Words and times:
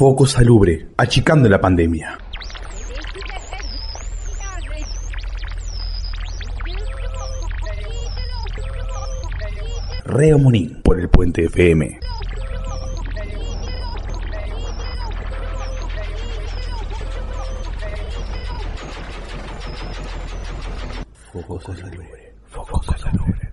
Foco 0.00 0.24
Salubre, 0.26 0.88
achicando 0.96 1.46
la 1.46 1.60
pandemia. 1.60 2.16
Reo 10.06 10.38
Monín 10.38 10.80
por 10.82 10.98
el 10.98 11.10
Puente 11.10 11.44
FM. 11.44 12.00
Foco 21.30 21.60
Salubre, 21.60 22.34
Foco 22.46 22.82
Salubre. 22.96 23.52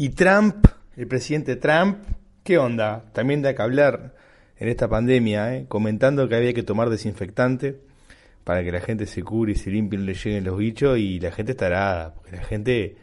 Y 0.00 0.10
Trump, 0.10 0.64
el 0.96 1.08
presidente 1.08 1.56
Trump, 1.56 1.96
¿qué 2.44 2.56
onda? 2.56 3.06
También 3.12 3.42
da 3.42 3.52
que 3.56 3.62
hablar 3.62 4.14
en 4.56 4.68
esta 4.68 4.86
pandemia, 4.86 5.56
¿eh? 5.56 5.66
comentando 5.66 6.28
que 6.28 6.36
había 6.36 6.54
que 6.54 6.62
tomar 6.62 6.88
desinfectante 6.88 7.80
para 8.44 8.62
que 8.62 8.70
la 8.70 8.80
gente 8.80 9.06
se 9.06 9.24
cure 9.24 9.50
y 9.50 9.54
se 9.56 9.72
limpie 9.72 9.98
y 9.98 10.02
no 10.02 10.06
le 10.06 10.14
lleguen 10.14 10.44
los 10.44 10.56
bichos 10.56 10.98
y 10.98 11.18
la 11.18 11.32
gente 11.32 11.50
estará, 11.50 12.12
porque 12.14 12.36
la 12.36 12.44
gente 12.44 12.94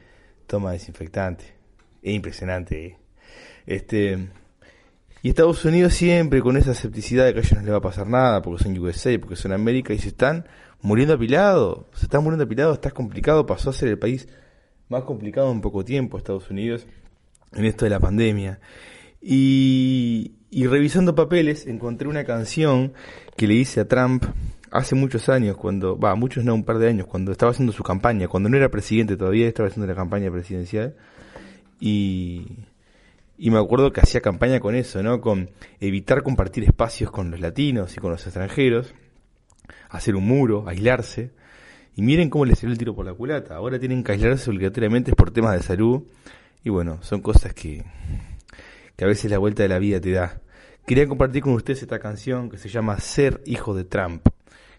toma 0.47 0.71
desinfectante. 0.71 1.43
Es 2.01 2.13
impresionante. 2.13 2.85
¿eh? 2.85 2.97
Este, 3.65 4.29
y 5.21 5.27
Estados 5.27 5.65
Unidos 5.65 5.93
siempre 5.95 6.41
con 6.41 6.55
esa 6.55 6.71
escepticidad 6.71 7.25
de 7.25 7.33
que 7.33 7.39
a 7.39 7.41
ellos 7.41 7.57
no 7.57 7.63
les 7.63 7.73
va 7.73 7.79
a 7.79 7.81
pasar 7.81 8.07
nada, 8.07 8.41
porque 8.41 8.63
son 8.63 8.79
USA, 8.79 9.19
porque 9.19 9.35
son 9.35 9.51
América, 9.51 9.93
y 9.93 9.99
se 9.99 10.07
están 10.07 10.47
muriendo 10.81 11.15
apilados, 11.15 11.87
se 11.93 12.05
están 12.05 12.23
muriendo 12.23 12.45
apilados, 12.45 12.75
está 12.75 12.91
complicado, 12.91 13.45
pasó 13.45 13.71
a 13.71 13.73
ser 13.73 13.89
el 13.89 13.99
país 13.99 14.29
más 14.89 15.03
complicado 15.03 15.51
en 15.51 15.61
poco 15.61 15.83
tiempo 15.83 16.17
Estados 16.17 16.49
Unidos 16.49 16.87
en 17.53 17.65
esto 17.65 17.85
de 17.85 17.91
la 17.91 17.99
pandemia. 17.99 18.59
Y, 19.21 20.33
y 20.51 20.67
revisando 20.67 21.15
papeles 21.15 21.65
encontré 21.67 22.07
una 22.07 22.23
canción 22.23 22.93
que 23.35 23.47
le 23.47 23.55
hice 23.55 23.81
a 23.81 23.87
Trump 23.87 24.25
hace 24.71 24.93
muchos 24.95 25.29
años, 25.29 25.57
cuando, 25.57 25.97
va, 25.97 26.15
muchos 26.15 26.43
no, 26.43 26.53
un 26.53 26.63
par 26.63 26.77
de 26.79 26.89
años, 26.89 27.07
cuando 27.07 27.31
estaba 27.31 27.51
haciendo 27.51 27.71
su 27.71 27.83
campaña, 27.83 28.27
cuando 28.27 28.49
no 28.49 28.57
era 28.57 28.69
presidente 28.69 29.15
todavía, 29.15 29.47
estaba 29.47 29.69
haciendo 29.69 29.87
la 29.87 29.95
campaña 29.95 30.29
presidencial. 30.31 30.95
Y, 31.79 32.45
y 33.37 33.51
me 33.51 33.59
acuerdo 33.59 33.91
que 33.91 34.01
hacía 34.01 34.21
campaña 34.21 34.59
con 34.59 34.75
eso, 34.75 35.01
¿no? 35.01 35.21
Con 35.21 35.49
evitar 35.79 36.23
compartir 36.23 36.63
espacios 36.63 37.11
con 37.11 37.31
los 37.31 37.39
latinos 37.39 37.95
y 37.95 37.99
con 37.99 38.11
los 38.11 38.25
extranjeros, 38.25 38.93
hacer 39.89 40.15
un 40.15 40.25
muro, 40.27 40.67
aislarse. 40.67 41.31
Y 41.95 42.01
miren 42.01 42.29
cómo 42.29 42.45
les 42.45 42.59
salió 42.59 42.73
el 42.73 42.77
tiro 42.77 42.93
por 42.93 43.05
la 43.05 43.13
culata. 43.13 43.55
Ahora 43.55 43.79
tienen 43.79 44.03
que 44.03 44.11
aislarse 44.11 44.49
obligatoriamente 44.49 45.13
por 45.13 45.31
temas 45.31 45.53
de 45.53 45.63
salud. 45.63 46.03
Y 46.63 46.69
bueno, 46.69 46.99
son 47.01 47.21
cosas 47.21 47.53
que, 47.53 47.83
que 48.95 49.05
a 49.05 49.07
veces 49.07 49.31
la 49.31 49.37
vuelta 49.37 49.63
de 49.63 49.69
la 49.69 49.79
vida 49.79 50.01
te 50.01 50.11
da. 50.11 50.41
Quería 50.85 51.07
compartir 51.07 51.41
con 51.41 51.53
ustedes 51.53 51.81
esta 51.81 51.99
canción 51.99 52.49
que 52.49 52.57
se 52.57 52.69
llama 52.69 52.99
Ser 52.99 53.41
hijo 53.45 53.73
de 53.73 53.85
Trump. 53.85 54.27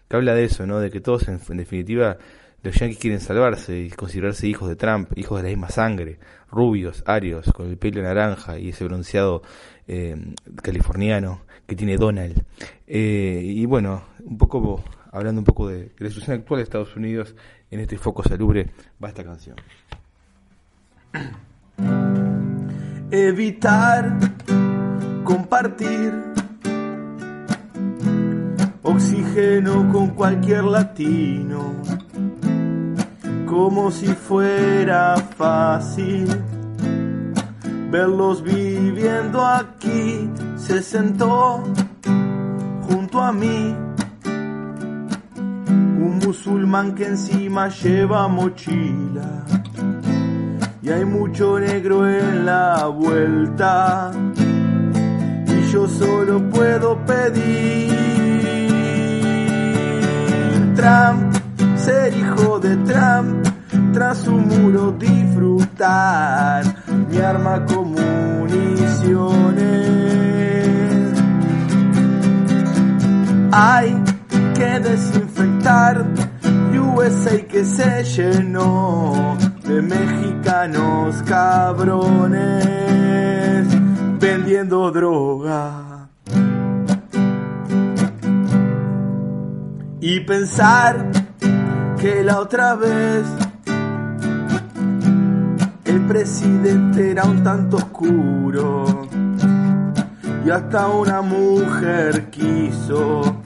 Que 0.07 0.15
habla 0.15 0.35
de 0.35 0.45
eso, 0.45 0.65
¿no? 0.67 0.79
De 0.79 0.91
que 0.91 1.01
todos, 1.01 1.27
en, 1.27 1.39
en 1.49 1.57
definitiva, 1.57 2.17
los 2.63 2.75
yanquis 2.75 2.97
quieren 2.97 3.19
salvarse 3.19 3.79
y 3.79 3.89
considerarse 3.89 4.47
hijos 4.47 4.69
de 4.69 4.75
Trump, 4.75 5.11
hijos 5.15 5.37
de 5.37 5.43
la 5.43 5.49
misma 5.49 5.69
sangre, 5.69 6.19
rubios, 6.49 7.03
arios, 7.05 7.51
con 7.53 7.67
el 7.67 7.77
pelo 7.77 8.01
naranja 8.01 8.57
y 8.57 8.69
ese 8.69 8.83
bronceado 8.83 9.41
eh, 9.87 10.15
californiano 10.61 11.41
que 11.65 11.75
tiene 11.75 11.97
Donald. 11.97 12.43
Eh, 12.85 13.41
y 13.43 13.65
bueno, 13.65 14.03
un 14.23 14.37
poco 14.37 14.83
hablando 15.17 15.41
un 15.41 15.45
poco 15.45 15.67
de, 15.67 15.91
la 15.97 16.09
situación 16.09 16.37
actual 16.37 16.59
de 16.59 16.63
Estados 16.63 16.95
Unidos 16.95 17.35
en 17.71 17.79
este 17.79 17.97
foco 17.97 18.23
salubre, 18.23 18.71
va 19.03 19.09
esta 19.09 19.23
canción. 19.23 19.55
Evitar 23.09 24.17
compartir 25.23 26.13
oxígeno 28.83 29.91
con 29.91 30.11
cualquier 30.11 30.63
latino, 30.65 31.73
como 33.45 33.91
si 33.91 34.07
fuera 34.07 35.17
fácil 35.17 36.27
verlos 37.89 38.43
viviendo 38.43 39.45
aquí. 39.45 40.29
Se 40.57 40.81
sentó 40.83 41.63
junto 42.87 43.21
a 43.21 43.31
mí 43.31 43.86
musulmán 46.27 46.93
que 46.93 47.05
encima 47.05 47.69
lleva 47.69 48.27
mochila 48.27 49.45
y 50.81 50.89
hay 50.89 51.05
mucho 51.05 51.57
negro 51.57 52.05
en 52.05 52.45
la 52.45 52.87
vuelta 52.87 54.11
y 55.47 55.71
yo 55.71 55.87
solo 55.87 56.49
puedo 56.49 56.97
pedir 57.05 57.93
Trump, 60.75 61.33
ser 61.77 62.13
hijo 62.13 62.59
de 62.59 62.75
Trump, 62.75 63.47
tras 63.93 64.17
su 64.17 64.33
muro 64.33 64.91
disfrutar 64.99 66.65
mi 67.09 67.19
arma 67.19 67.63
con 67.65 67.91
municiones. 67.91 69.07
Hay 73.53 74.03
que 74.55 74.79
desinfectar 75.67 76.05
USA 76.73 77.45
que 77.47 77.65
se 77.65 78.03
llenó 78.03 79.37
de 79.63 79.81
mexicanos 79.81 81.21
cabrones 81.23 82.37
vendiendo 84.19 84.91
droga. 84.91 86.09
Y 89.99 90.21
pensar 90.21 91.05
que 91.99 92.23
la 92.23 92.39
otra 92.39 92.75
vez 92.75 93.25
el 95.85 96.05
presidente 96.05 97.11
era 97.11 97.25
un 97.25 97.43
tanto 97.43 97.77
oscuro 97.77 99.07
y 100.45 100.49
hasta 100.49 100.87
una 100.87 101.21
mujer 101.21 102.29
quiso 102.29 103.36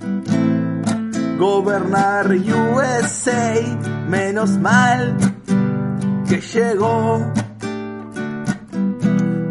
gobernar 1.41 2.29
USA, 2.29 3.59
menos 4.07 4.51
mal 4.59 5.17
que 6.29 6.39
llegó. 6.39 7.25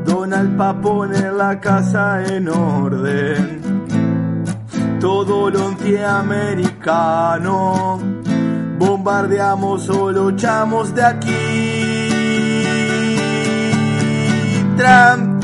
Donald 0.04 0.56
pa' 0.56 0.80
poner 0.80 1.32
la 1.32 1.58
casa 1.58 2.24
en 2.24 2.48
orden. 2.48 3.86
Todo 5.00 5.50
lo 5.50 5.66
antiamericano. 5.66 7.98
Bombardeamos 8.78 9.90
o 9.90 10.12
lo 10.12 10.30
echamos 10.30 10.94
de 10.94 11.02
aquí. 11.02 12.06
Trump, 14.76 15.42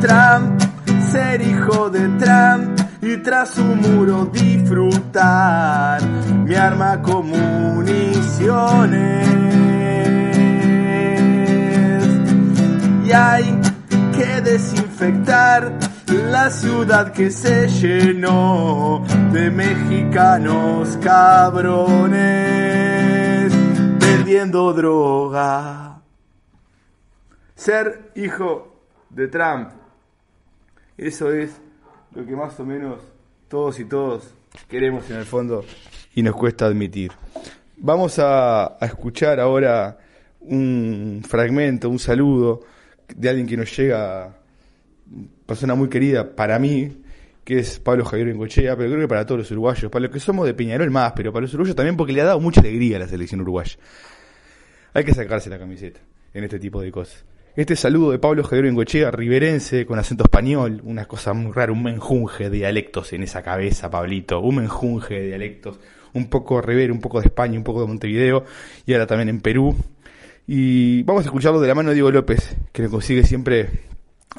Trump, 0.00 0.62
ser 1.10 1.42
hijo 1.42 1.90
de 1.90 2.06
Trump 2.18 2.78
y 3.02 3.16
tras 3.16 3.50
su 3.50 3.64
muro 3.64 4.26
disfrutar 4.26 6.00
mi 6.46 6.54
arma 6.54 7.02
con 7.02 7.28
municiones. 7.28 9.71
Hay 13.14 13.44
que 14.16 14.40
desinfectar 14.40 15.78
la 16.06 16.48
ciudad 16.48 17.12
que 17.12 17.30
se 17.30 17.68
llenó 17.68 19.04
de 19.32 19.50
mexicanos 19.50 20.96
cabrones 21.02 22.22
vendiendo 24.00 24.72
droga. 24.72 26.00
Ser 27.54 28.12
hijo 28.14 28.80
de 29.10 29.28
Trump, 29.28 29.68
eso 30.96 31.30
es 31.32 31.60
lo 32.14 32.24
que 32.24 32.34
más 32.34 32.58
o 32.60 32.64
menos 32.64 32.98
todos 33.48 33.78
y 33.78 33.84
todos 33.84 34.32
queremos 34.68 35.10
en 35.10 35.16
el 35.18 35.26
fondo 35.26 35.66
y 36.14 36.22
nos 36.22 36.34
cuesta 36.34 36.64
admitir. 36.64 37.12
Vamos 37.76 38.18
a 38.18 38.78
escuchar 38.80 39.38
ahora 39.38 39.98
un 40.40 41.22
fragmento, 41.28 41.90
un 41.90 41.98
saludo 41.98 42.72
de 43.14 43.28
alguien 43.28 43.46
que 43.46 43.56
nos 43.56 43.76
llega 43.76 44.38
persona 45.46 45.74
muy 45.74 45.88
querida 45.88 46.34
para 46.34 46.58
mí, 46.58 47.02
que 47.44 47.58
es 47.58 47.78
Pablo 47.78 48.04
Javier 48.04 48.28
Bengochea, 48.28 48.76
pero 48.76 48.88
creo 48.90 49.00
que 49.02 49.08
para 49.08 49.26
todos 49.26 49.40
los 49.40 49.50
uruguayos, 49.50 49.90
para 49.90 50.04
los 50.04 50.12
que 50.12 50.20
somos 50.20 50.46
de 50.46 50.54
Peñarol 50.54 50.90
más, 50.90 51.12
pero 51.14 51.32
para 51.32 51.42
los 51.42 51.52
uruguayos 51.54 51.76
también 51.76 51.96
porque 51.96 52.12
le 52.12 52.20
ha 52.20 52.24
dado 52.24 52.40
mucha 52.40 52.60
alegría 52.60 52.96
a 52.96 53.00
la 53.00 53.08
selección 53.08 53.40
uruguaya. 53.40 53.76
Hay 54.94 55.04
que 55.04 55.14
sacarse 55.14 55.50
la 55.50 55.58
camiseta 55.58 56.00
en 56.34 56.44
este 56.44 56.58
tipo 56.58 56.80
de 56.80 56.90
cosas. 56.92 57.24
Este 57.54 57.76
saludo 57.76 58.12
de 58.12 58.18
Pablo 58.18 58.44
Javier 58.44 58.64
Bengochea, 58.64 59.10
riverense, 59.10 59.84
con 59.84 59.98
acento 59.98 60.24
español, 60.24 60.80
una 60.84 61.04
cosa 61.04 61.34
muy 61.34 61.52
rara, 61.52 61.70
un 61.70 61.82
menjunje 61.82 62.44
de 62.44 62.56
dialectos 62.56 63.12
en 63.12 63.22
esa 63.24 63.42
cabeza, 63.42 63.90
Pablito, 63.90 64.40
un 64.40 64.56
menjunje 64.56 65.20
de 65.20 65.26
dialectos, 65.26 65.78
un 66.14 66.30
poco 66.30 66.62
Rivera, 66.62 66.92
un 66.92 67.00
poco 67.00 67.20
de 67.20 67.26
España, 67.26 67.58
un 67.58 67.64
poco 67.64 67.82
de 67.82 67.88
Montevideo, 67.88 68.44
y 68.86 68.94
ahora 68.94 69.06
también 69.06 69.28
en 69.28 69.40
Perú. 69.40 69.76
Y 70.46 71.04
vamos 71.04 71.22
a 71.22 71.26
escucharlo 71.26 71.60
de 71.60 71.68
la 71.68 71.74
mano 71.74 71.90
de 71.90 71.94
Diego 71.94 72.10
López, 72.10 72.56
que 72.72 72.82
le 72.82 72.88
consigue 72.88 73.22
siempre 73.24 73.84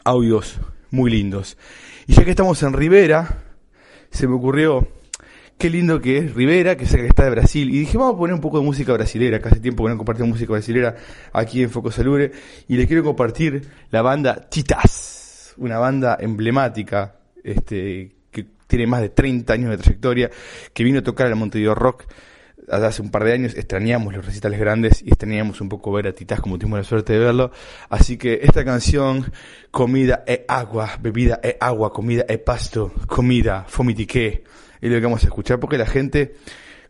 audios 0.04 0.60
muy 0.92 1.10
lindos. 1.10 1.58
Y 2.08 2.14
ya 2.14 2.26
que 2.26 2.32
estamos 2.32 2.62
en 2.64 2.74
Rivera, 2.74 3.44
se 4.10 4.28
me 4.28 4.36
ocurrió 4.36 4.88
qué 5.58 5.70
lindo 5.70 6.02
que 6.02 6.18
es 6.18 6.34
Rivera, 6.34 6.76
que 6.76 6.86
sé 6.86 6.98
que 6.98 7.08
está 7.08 7.24
de 7.24 7.30
Brasil. 7.30 7.70
Y 7.70 7.80
dije, 7.80 7.98
vamos 7.98 8.16
a 8.16 8.18
poner 8.18 8.34
un 8.34 8.42
poco 8.42 8.60
de 8.60 8.66
música 8.66 8.92
brasilera, 8.92 9.40
que 9.40 9.48
hace 9.48 9.62
tiempo 9.62 9.86
que 9.86 9.92
no 9.92 9.98
compartimos 9.98 10.32
música 10.32 10.52
brasilera 10.52 10.96
aquí 11.32 11.64
en 11.64 11.70
Foco 11.70 11.90
Salubre. 11.90 12.32
Y 12.68 12.76
le 12.76 12.86
quiero 12.86 13.02
compartir 13.04 13.70
la 13.90 14.02
banda 14.02 14.50
Titas, 14.50 15.54
una 15.58 15.80
banda 15.80 16.18
emblemática, 16.20 17.16
este, 17.44 18.14
que 18.30 18.46
tiene 18.68 18.88
más 18.88 19.02
de 19.02 19.10
30 19.10 19.54
años 19.54 19.70
de 19.70 19.78
trayectoria, 19.78 20.30
que 20.74 20.84
vino 20.84 21.00
a 21.00 21.04
tocar 21.04 21.28
el 21.28 21.36
Montevideo 21.36 21.76
Rock 21.76 22.08
hace 22.70 23.02
un 23.02 23.10
par 23.10 23.24
de 23.24 23.34
años 23.34 23.56
extrañamos 23.56 24.14
los 24.14 24.26
recitales 24.26 24.60
grandes 24.60 25.02
y 25.02 25.10
extrañamos 25.10 25.62
un 25.62 25.70
poco 25.70 25.92
ver 25.92 26.08
a 26.08 26.14
Titás 26.14 26.42
como 26.42 26.58
tuvimos 26.58 26.80
la 26.80 26.84
suerte 26.84 27.14
de 27.14 27.20
verlo. 27.20 27.52
Así 27.90 28.18
que 28.18 28.40
esta 28.44 28.64
canción, 28.64 29.32
comida 29.72 30.24
e 30.28 30.46
agua, 30.48 30.98
bebida 31.02 31.40
e 31.44 31.58
agua, 31.60 31.92
comida 31.92 32.26
e 32.28 32.38
pasto, 32.38 32.92
comida, 33.08 33.66
fomitiqué, 33.68 34.44
es 34.82 34.92
lo 34.92 34.98
que 34.98 35.06
vamos 35.06 35.24
a 35.24 35.28
escuchar 35.28 35.60
porque 35.60 35.78
la 35.78 35.86
gente 35.86 36.36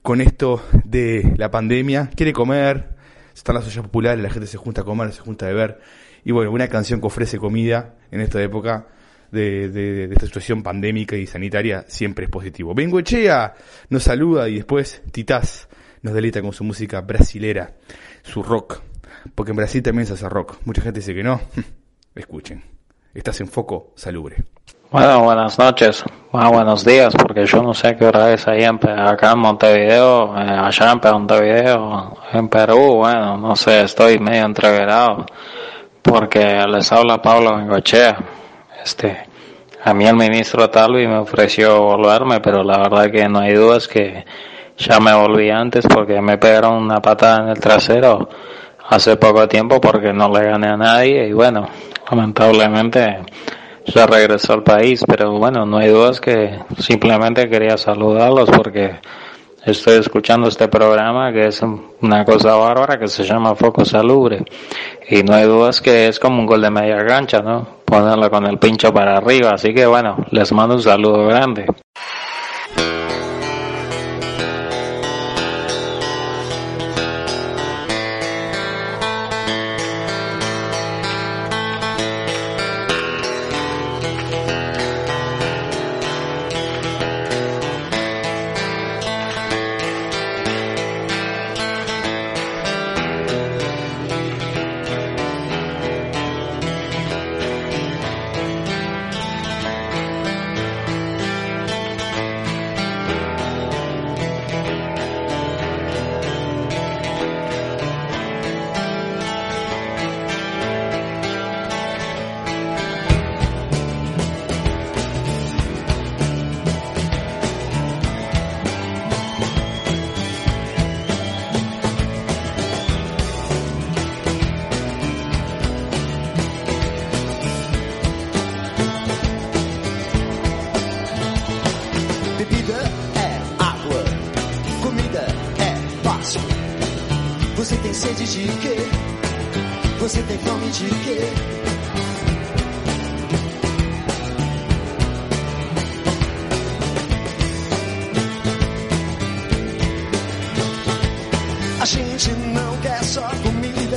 con 0.01 0.19
esto 0.19 0.61
de 0.83 1.33
la 1.37 1.49
pandemia 1.49 2.09
quiere 2.15 2.33
comer, 2.33 2.95
están 3.33 3.55
las 3.55 3.65
ollas 3.65 3.83
populares, 3.83 4.21
la 4.23 4.29
gente 4.29 4.47
se 4.47 4.57
junta 4.57 4.81
a 4.81 4.83
comer, 4.83 5.13
se 5.13 5.21
junta 5.21 5.45
a 5.45 5.49
beber. 5.49 5.79
Y 6.25 6.31
bueno, 6.31 6.51
una 6.51 6.67
canción 6.67 6.99
que 7.01 7.07
ofrece 7.07 7.37
comida 7.37 7.95
en 8.11 8.21
esta 8.21 8.41
época 8.41 8.87
de, 9.33 9.69
de, 9.69 10.07
de, 10.07 10.13
esta 10.13 10.27
situación 10.27 10.63
pandémica 10.63 11.15
y 11.15 11.27
sanitaria 11.27 11.83
siempre 11.87 12.25
es 12.25 12.31
positivo. 12.31 12.73
Bengoechea 12.73 13.55
nos 13.89 14.03
saluda 14.03 14.47
y 14.47 14.55
después 14.55 15.01
Titás 15.11 15.67
nos 16.03 16.13
delita 16.13 16.41
con 16.41 16.53
su 16.53 16.63
música 16.63 17.01
brasilera, 17.01 17.73
su 18.21 18.43
rock, 18.43 18.81
porque 19.33 19.51
en 19.51 19.57
Brasil 19.57 19.81
también 19.81 20.05
se 20.05 20.13
hace 20.13 20.29
rock. 20.29 20.57
Mucha 20.65 20.81
gente 20.81 20.99
dice 20.99 21.15
que 21.15 21.23
no. 21.23 21.41
Escuchen, 22.15 22.63
estás 23.13 23.41
en 23.41 23.47
foco 23.47 23.93
salubre. 23.95 24.43
Bueno, 24.91 25.23
buenas 25.23 25.57
noches, 25.57 26.03
bueno, 26.31 26.51
buenos 26.51 26.85
días, 26.85 27.15
porque 27.15 27.47
yo 27.47 27.63
no 27.63 27.73
sé 27.73 27.95
qué 27.95 28.05
hora 28.05 28.31
es 28.31 28.47
ahí 28.47 28.63
en, 28.63 28.75
acá 28.87 29.31
en 29.31 29.39
Montevideo, 29.39 30.37
eh, 30.37 30.41
allá 30.47 30.91
en 30.91 30.99
Montevideo, 31.11 32.17
en 32.31 32.47
Perú, 32.47 32.97
bueno, 32.97 33.35
no 33.37 33.55
sé, 33.55 33.81
estoy 33.81 34.19
medio 34.19 34.45
entreverado, 34.45 35.25
porque 36.03 36.63
les 36.67 36.91
habla 36.91 37.19
Pablo 37.19 37.57
Bengochea 37.57 38.19
este, 38.83 39.25
a 39.83 39.93
mí 39.93 40.05
el 40.05 40.15
ministro 40.15 40.69
Talvi 40.69 41.07
me 41.07 41.17
ofreció 41.17 41.81
volverme, 41.81 42.39
pero 42.39 42.63
la 42.63 42.77
verdad 42.77 43.11
que 43.11 43.27
no 43.27 43.39
hay 43.39 43.53
dudas 43.53 43.87
que 43.87 44.25
ya 44.77 44.99
me 44.99 45.13
volví 45.13 45.49
antes 45.49 45.85
porque 45.87 46.21
me 46.21 46.37
pegaron 46.37 46.75
una 46.75 47.01
patada 47.01 47.43
en 47.43 47.49
el 47.49 47.59
trasero 47.59 48.29
hace 48.89 49.17
poco 49.17 49.47
tiempo 49.47 49.79
porque 49.79 50.13
no 50.13 50.29
le 50.29 50.45
gané 50.45 50.67
a 50.67 50.77
nadie 50.77 51.27
y 51.27 51.33
bueno, 51.33 51.67
lamentablemente 52.09 53.19
ya 53.85 54.05
regresó 54.05 54.53
al 54.53 54.63
país, 54.63 55.03
pero 55.07 55.37
bueno, 55.37 55.65
no 55.65 55.77
hay 55.77 55.89
dudas 55.89 56.21
que 56.21 56.59
simplemente 56.79 57.49
quería 57.49 57.77
saludarlos 57.77 58.49
porque 58.49 58.99
estoy 59.65 59.99
escuchando 59.99 60.47
este 60.47 60.67
programa 60.67 61.31
que 61.31 61.47
es 61.47 61.61
una 62.01 62.25
cosa 62.25 62.55
bárbara 62.55 62.99
que 62.99 63.07
se 63.07 63.23
llama 63.23 63.55
Foco 63.55 63.85
Salubre 63.85 64.43
y 65.09 65.23
no 65.23 65.33
hay 65.33 65.45
dudas 65.45 65.81
que 65.81 66.07
es 66.07 66.19
como 66.19 66.39
un 66.39 66.45
gol 66.45 66.61
de 66.61 66.69
media 66.69 67.05
cancha, 67.05 67.39
¿no? 67.41 67.65
Ponerlo 67.85 68.29
con 68.29 68.45
el 68.45 68.57
pincho 68.57 68.93
para 68.93 69.17
arriba, 69.17 69.51
así 69.53 69.73
que 69.73 69.85
bueno, 69.85 70.17
les 70.31 70.51
mando 70.51 70.75
un 70.75 70.81
saludo 70.81 71.25
grande. 71.27 71.65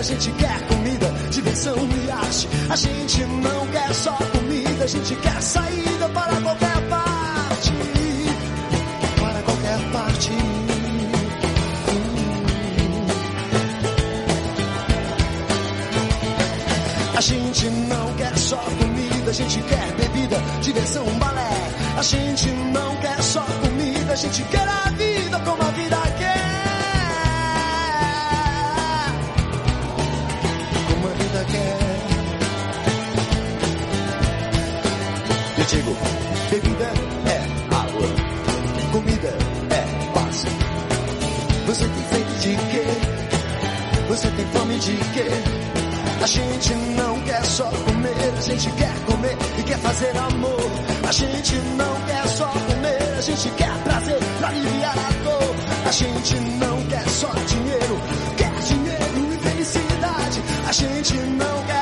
gente 0.07 0.31
quer 0.33 0.61
comida, 0.69 1.13
diversão 1.33 1.77
e 1.77 2.11
arte. 2.11 2.49
A 2.71 2.77
gente 2.77 3.25
não 3.25 3.67
quer 3.67 3.93
só 3.93 4.13
comida, 4.13 4.85
a 4.85 4.87
gente 4.87 5.17
quer 5.17 5.43
saída 5.43 6.09
para 6.11 6.41
qualquer 6.43 6.89
parte. 6.89 7.73
Para 9.21 9.43
qualquer 9.43 9.93
parte. 9.93 10.31
A 17.17 17.21
gente 17.21 17.71
não 17.71 18.15
quer 18.15 18.39
só 18.39 18.59
comida, 18.59 19.31
a 19.31 19.35
gente 19.35 19.61
quer 19.63 19.93
bebida, 19.97 20.37
diversão, 20.63 21.05
balé. 21.19 21.71
A 21.99 22.03
gente 22.03 22.49
não 22.51 22.95
quer 22.97 23.21
só 23.23 23.43
comida, 23.61 24.13
a 24.13 24.17
gente 24.17 24.43
quer 24.45 24.69
a 24.69 24.91
vida 24.91 25.41
como 25.41 25.63
a 25.63 25.71
vida 25.73 25.96
de 44.79 44.97
quê? 45.15 45.29
A 46.23 46.27
gente 46.27 46.75
não 46.75 47.21
quer 47.23 47.45
só 47.45 47.65
comer, 47.65 48.35
a 48.37 48.41
gente 48.41 48.71
quer 48.73 48.95
comer 49.07 49.37
e 49.59 49.63
quer 49.63 49.79
fazer 49.79 50.17
amor. 50.17 50.71
A 51.09 51.13
gente 51.13 51.55
não 51.77 52.01
quer 52.07 52.29
só 52.29 52.47
comer, 52.47 53.15
a 53.17 53.21
gente 53.21 53.51
quer 53.51 53.73
prazer 53.85 54.19
pra 54.39 54.49
aliviar 54.49 54.99
a 54.99 55.25
dor. 55.25 55.57
A 55.87 55.91
gente 55.93 56.35
não 56.59 56.83
quer 56.87 57.09
só 57.09 57.29
dinheiro, 57.47 58.01
quer 58.37 58.53
dinheiro 58.61 59.33
e 59.33 59.39
felicidade. 59.39 60.43
A 60.69 60.73
gente 60.73 61.15
não 61.15 61.63
quer 61.67 61.76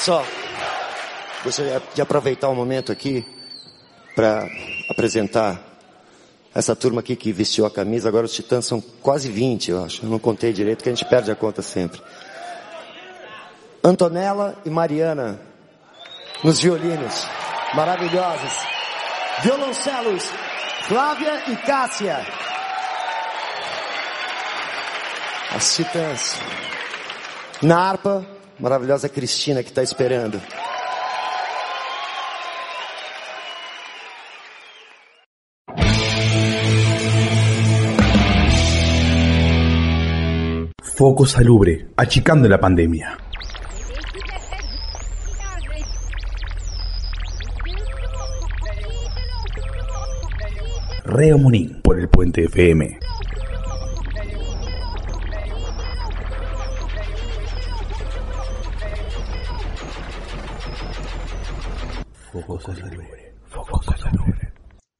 só, 0.00 0.24
gostaria 1.44 1.82
de 1.94 2.00
aproveitar 2.00 2.48
o 2.48 2.54
momento 2.54 2.90
aqui 2.90 3.22
para 4.16 4.48
apresentar 4.88 5.60
essa 6.54 6.74
turma 6.74 7.00
aqui 7.00 7.14
que 7.14 7.32
vestiu 7.32 7.66
a 7.66 7.70
camisa. 7.70 8.08
Agora 8.08 8.24
os 8.24 8.32
titãs 8.32 8.64
são 8.64 8.80
quase 8.80 9.30
20, 9.30 9.70
eu 9.70 9.84
acho. 9.84 10.04
Eu 10.04 10.08
não 10.08 10.18
contei 10.18 10.54
direito, 10.54 10.82
que 10.82 10.88
a 10.88 10.94
gente 10.94 11.04
perde 11.04 11.30
a 11.30 11.36
conta 11.36 11.60
sempre. 11.60 12.00
Antonella 13.84 14.56
e 14.64 14.70
Mariana 14.70 15.38
nos 16.42 16.60
violinos, 16.60 17.26
maravilhosas. 17.74 18.52
Violoncelos, 19.42 20.24
Flávia 20.88 21.42
e 21.46 21.56
Cássia. 21.56 22.26
As 25.54 25.76
titãs. 25.76 26.36
Na 27.62 27.78
harpa, 27.78 28.26
maravilhosa 28.60 29.08
Cristina 29.08 29.62
que 29.62 29.68
está 29.68 29.82
esperando. 29.82 30.40
Foco 41.00 41.24
Salubre, 41.24 41.88
achicando 41.96 42.46
la 42.46 42.60
pandemia. 42.60 43.16
Reo 51.04 51.38
Munín 51.38 51.80
por 51.82 51.98
el 51.98 52.08
Puente 52.08 52.44
FM. 52.44 53.09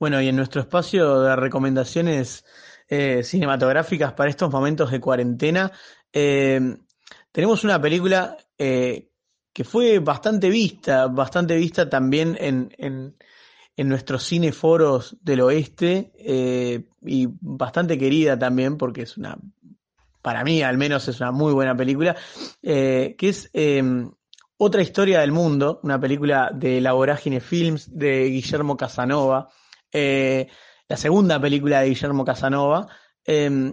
Bueno, 0.00 0.18
y 0.22 0.28
en 0.28 0.36
nuestro 0.36 0.62
espacio 0.62 1.20
de 1.20 1.36
recomendaciones 1.36 2.42
eh, 2.88 3.22
cinematográficas 3.22 4.14
para 4.14 4.30
estos 4.30 4.50
momentos 4.50 4.90
de 4.90 4.98
cuarentena, 4.98 5.70
eh, 6.10 6.78
tenemos 7.30 7.64
una 7.64 7.78
película 7.78 8.34
eh, 8.56 9.10
que 9.52 9.62
fue 9.62 9.98
bastante 9.98 10.48
vista, 10.48 11.06
bastante 11.08 11.54
vista 11.54 11.90
también 11.90 12.34
en, 12.40 12.74
en, 12.78 13.14
en 13.76 13.88
nuestros 13.90 14.24
cineforos 14.24 15.18
del 15.20 15.42
oeste 15.42 16.12
y 17.02 17.28
bastante 17.42 17.98
querida 17.98 18.38
también 18.38 18.78
porque 18.78 19.02
es 19.02 19.18
una, 19.18 19.36
para 20.22 20.44
mí 20.44 20.62
al 20.62 20.78
menos 20.78 21.06
es 21.08 21.20
una 21.20 21.30
muy 21.30 21.52
buena 21.52 21.76
película, 21.76 22.16
que 22.62 23.16
es 23.20 23.50
eh, 23.52 23.82
Otra 24.56 24.82
historia 24.82 25.20
del 25.20 25.32
mundo, 25.32 25.80
una 25.82 26.00
película 26.00 26.50
de 26.54 26.80
la 26.80 26.92
Vorágine 26.92 27.40
Films 27.40 27.88
de 27.96 28.30
Guillermo 28.30 28.76
Casanova, 28.76 29.48
eh, 29.92 30.48
la 30.90 30.96
segunda 30.96 31.40
película 31.40 31.80
de 31.80 31.88
Guillermo 31.88 32.24
Casanova, 32.24 32.88
eh, 33.24 33.72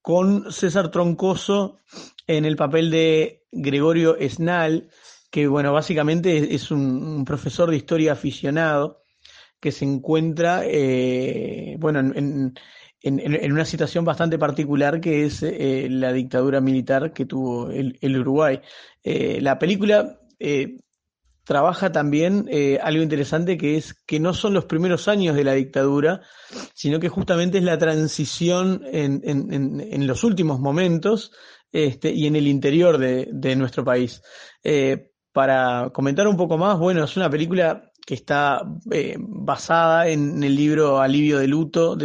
con 0.00 0.50
César 0.50 0.90
Troncoso 0.90 1.78
en 2.26 2.46
el 2.46 2.56
papel 2.56 2.90
de 2.90 3.44
Gregorio 3.52 4.16
Esnal, 4.16 4.88
que 5.30 5.48
bueno, 5.48 5.74
básicamente 5.74 6.54
es 6.54 6.70
un, 6.70 7.26
profesor 7.26 7.70
de 7.70 7.76
historia 7.76 8.12
aficionado 8.12 9.02
que 9.60 9.70
se 9.70 9.84
encuentra, 9.84 10.62
eh, 10.64 11.76
bueno, 11.78 12.00
en, 12.00 12.54
en, 13.02 13.52
una 13.52 13.64
situación 13.66 14.06
bastante 14.06 14.38
particular 14.38 14.98
que 14.98 15.26
es 15.26 15.42
eh, 15.42 15.88
la 15.90 16.12
dictadura 16.12 16.62
militar 16.62 17.12
que 17.12 17.26
tuvo 17.26 17.70
el, 17.70 18.18
Uruguay. 18.18 18.60
La 19.04 19.58
película 19.58 20.20
trabaja 21.46 21.92
también 21.92 22.48
algo 22.82 23.02
interesante 23.02 23.56
que 23.56 23.76
es 23.76 23.94
que 23.94 24.20
no 24.20 24.34
son 24.34 24.52
los 24.52 24.66
primeros 24.66 25.08
años 25.08 25.36
de 25.36 25.44
la 25.44 25.54
dictadura, 25.54 26.20
sino 26.74 27.00
que 27.00 27.08
justamente 27.08 27.58
es 27.58 27.64
la 27.64 27.78
transición 27.78 28.82
en, 28.84 29.22
en 29.24 30.06
los 30.06 30.24
últimos 30.24 30.60
momentos 30.60 31.32
este, 31.72 32.12
y 32.12 32.26
en 32.26 32.36
el 32.36 32.48
interior 32.48 32.98
de, 32.98 33.28
de 33.32 33.56
nuestro 33.56 33.84
país. 33.84 34.22
para 35.32 35.90
comentar 35.92 36.26
un 36.26 36.36
poco 36.36 36.58
más, 36.58 36.78
bueno, 36.78 37.04
es 37.04 37.16
una 37.16 37.30
película 37.30 37.92
que 38.06 38.14
está 38.14 38.62
eh, 38.92 39.16
basada 39.18 40.06
en 40.06 40.42
el 40.44 40.54
libro 40.54 41.00
Alivio 41.00 41.40
de 41.40 41.48
Luto, 41.48 41.98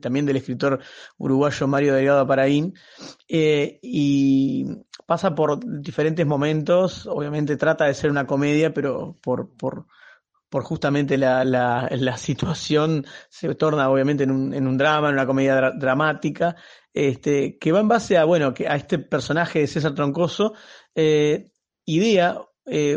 también 0.00 0.24
del 0.24 0.38
escritor 0.38 0.80
uruguayo 1.18 1.68
Mario 1.68 1.94
Delgado 1.94 2.26
Paraín, 2.26 2.72
eh, 3.28 3.78
y 3.82 4.64
pasa 5.04 5.34
por 5.34 5.60
diferentes 5.82 6.26
momentos, 6.26 7.06
obviamente 7.06 7.58
trata 7.58 7.84
de 7.84 7.92
ser 7.92 8.10
una 8.10 8.26
comedia, 8.26 8.72
pero 8.72 9.18
por, 9.20 9.54
por, 9.54 9.86
justamente 10.62 11.18
la, 11.18 11.44
la, 11.44 11.86
la, 11.90 12.16
situación 12.16 13.04
se 13.28 13.54
torna 13.56 13.90
obviamente 13.90 14.24
en 14.24 14.30
un, 14.30 14.54
en 14.54 14.66
un 14.66 14.78
drama, 14.78 15.08
en 15.08 15.14
una 15.16 15.26
comedia 15.26 15.70
dramática, 15.72 16.56
este, 16.94 17.58
que 17.58 17.72
va 17.72 17.80
en 17.80 17.88
base 17.88 18.16
a, 18.16 18.24
bueno, 18.24 18.54
que 18.54 18.66
a 18.66 18.76
este 18.76 18.98
personaje 18.98 19.58
de 19.58 19.66
César 19.66 19.94
Troncoso, 19.94 20.54
eh, 20.94 21.50
idea 21.84 22.40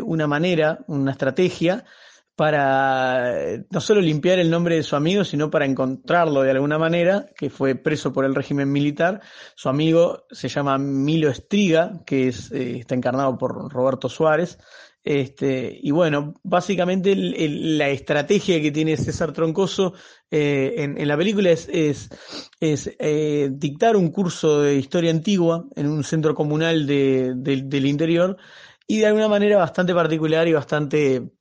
una 0.02 0.26
manera, 0.26 0.80
una 0.88 1.12
estrategia 1.12 1.84
para 2.40 3.52
eh, 3.52 3.66
no 3.68 3.82
solo 3.82 4.00
limpiar 4.00 4.38
el 4.38 4.48
nombre 4.48 4.76
de 4.76 4.82
su 4.82 4.96
amigo, 4.96 5.24
sino 5.24 5.50
para 5.50 5.66
encontrarlo 5.66 6.40
de 6.40 6.50
alguna 6.50 6.78
manera, 6.78 7.26
que 7.36 7.50
fue 7.50 7.74
preso 7.74 8.14
por 8.14 8.24
el 8.24 8.34
régimen 8.34 8.72
militar. 8.72 9.20
Su 9.54 9.68
amigo 9.68 10.24
se 10.30 10.48
llama 10.48 10.78
Milo 10.78 11.28
Estriga, 11.28 12.00
que 12.06 12.28
eh, 12.28 12.78
está 12.78 12.94
encarnado 12.94 13.36
por 13.36 13.70
Roberto 13.70 14.08
Suárez. 14.08 14.56
Este, 15.04 15.78
y 15.82 15.90
bueno, 15.90 16.32
básicamente 16.42 17.14
la 17.14 17.90
estrategia 17.90 18.58
que 18.62 18.72
tiene 18.72 18.96
César 18.96 19.34
Troncoso 19.34 19.92
eh, 20.30 20.76
en, 20.78 21.06
la 21.06 21.18
película 21.18 21.50
es, 21.50 21.68
es 22.58 22.96
dictar 23.50 23.96
un 23.96 24.10
curso 24.10 24.62
de 24.62 24.76
historia 24.76 25.10
antigua 25.10 25.66
en 25.76 25.88
un 25.88 26.02
centro 26.04 26.34
comunal 26.34 26.86
de, 26.86 27.34
del 27.36 27.84
interior 27.84 28.38
y 28.86 29.00
de 29.00 29.06
alguna 29.08 29.28
manera 29.28 29.58
bastante 29.58 29.92
particular 29.92 30.48
y 30.48 30.54
bastante 30.54 31.32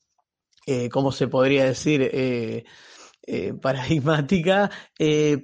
eh, 0.70 0.90
¿cómo 0.90 1.12
se 1.12 1.28
podría 1.28 1.66
decir? 1.66 2.02
Eh, 2.14 2.64
eh, 3.26 3.54
paradigmática, 3.60 4.70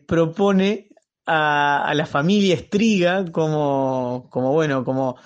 propone 0.07 0.89
a, 1.25 1.91
la 1.95 2.05
familia 2.05 2.53
Estriga 2.53 3.25
como, 3.31 4.27
como 4.29 4.51
bueno, 4.53 4.83
como 4.83 5.17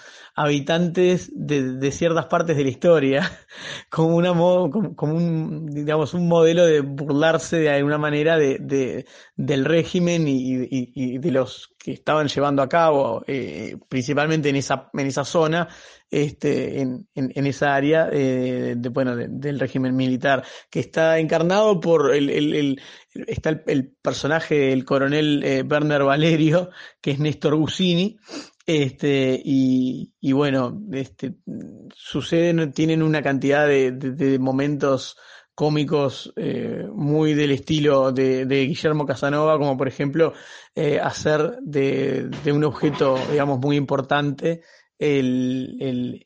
habitantes 0.41 1.29
de, 1.33 1.91
ciertas 1.91 2.27
partes 2.27 2.55
de 2.55 2.63
la 2.63 2.69
historia, 2.69 3.29
como, 3.89 4.15
una, 4.15 4.29
como, 4.29 5.13
un, 5.13 5.65
digamos, 5.67 6.13
un 6.13 6.29
modelo 6.29 6.65
de 6.65 6.79
burlarse 6.79 7.57
de 7.57 7.69
alguna 7.69 7.97
manera 7.97 8.37
de, 8.37 9.05
del 9.35 9.65
régimen 9.65 10.23
y, 10.29 11.17
de 11.17 11.31
los 11.31 11.75
que 11.77 11.91
estaban 11.91 12.29
llevando 12.29 12.61
a 12.61 12.69
cabo, 12.69 13.25
principalmente 13.89 14.47
en 14.47 14.55
esa, 14.55 14.89
en 14.93 15.07
esa 15.07 15.25
zona, 15.25 15.67
este, 16.09 16.81
en, 16.81 17.07
en, 17.15 17.45
esa 17.45 17.75
área 17.75 18.09
eh, 18.11 18.75
bueno, 18.91 19.17
del 19.17 19.59
régimen 19.59 19.93
militar, 19.95 20.45
que 20.69 20.79
está 20.79 21.19
encarnado 21.19 21.81
por 21.81 22.15
el, 22.15 22.29
el, 22.29 22.53
el 22.55 22.81
está 23.27 23.49
el, 23.67 23.91
personaje 24.01 24.55
del 24.55 24.85
coronel 24.85 25.43
eh, 25.43 25.63
Valerio, 25.63 26.69
que 27.01 27.11
es 27.11 27.19
Néstor 27.19 27.55
Gusini, 27.55 28.17
este, 28.71 29.41
y, 29.43 30.13
y 30.21 30.31
bueno, 30.31 30.79
este, 30.91 31.33
suceden, 31.95 32.71
tienen 32.71 33.01
una 33.01 33.23
cantidad 33.23 33.67
de, 33.67 33.91
de, 33.93 34.37
momentos 34.37 35.17
cómicos 35.55 36.31
eh, 36.35 36.85
muy 36.93 37.33
del 37.33 37.49
estilo 37.49 38.11
de, 38.11 38.45
de, 38.45 38.67
Guillermo 38.67 39.07
Casanova, 39.07 39.57
como 39.57 39.75
por 39.75 39.87
ejemplo 39.87 40.33
eh, 40.75 40.99
hacer 40.99 41.57
de, 41.63 42.29
de, 42.43 42.51
un 42.51 42.63
objeto, 42.63 43.17
digamos, 43.31 43.57
muy 43.57 43.75
importante 43.75 44.61
el, 44.99 45.75
el, 45.79 46.23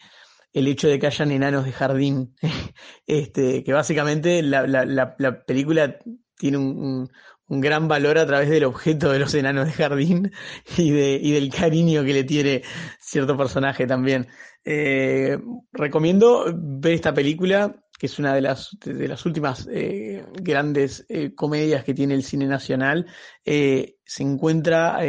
el 0.51 0.67
hecho 0.67 0.89
de 0.89 0.99
que 0.99 1.07
hayan 1.07 1.31
enanos 1.31 1.63
de 1.63 1.71
jardín. 1.71 2.35
este, 3.07 3.63
que 3.63 3.71
básicamente 3.71 4.43
la, 4.43 4.67
la, 4.67 4.83
la, 5.17 5.45
película 5.45 5.97
tiene 6.37 6.57
un, 6.57 7.09
un, 7.47 7.61
gran 7.61 7.87
valor 7.87 8.17
a 8.17 8.25
través 8.25 8.49
del 8.49 8.65
objeto 8.65 9.11
de 9.11 9.19
los 9.19 9.33
enanos 9.33 9.65
de 9.65 9.73
jardín 9.73 10.31
y, 10.77 10.91
de, 10.91 11.19
y 11.21 11.31
del 11.31 11.49
cariño 11.49 12.03
que 12.03 12.13
le 12.13 12.23
tiene 12.23 12.63
cierto 12.99 13.37
personaje 13.37 13.85
también. 13.87 14.27
Eh, 14.65 15.37
recomiendo 15.71 16.45
ver 16.55 16.93
esta 16.93 17.13
película, 17.13 17.75
que 17.99 18.07
es 18.07 18.19
una 18.19 18.33
de 18.33 18.41
las, 18.41 18.77
de 18.83 19.07
las 19.07 19.25
últimas 19.25 19.67
eh, 19.71 20.25
grandes 20.41 21.05
eh, 21.09 21.33
comedias 21.35 21.83
que 21.83 21.93
tiene 21.93 22.13
el 22.13 22.23
cine 22.23 22.45
nacional. 22.45 23.05
Se 23.45 24.23
encuentra 24.23 24.99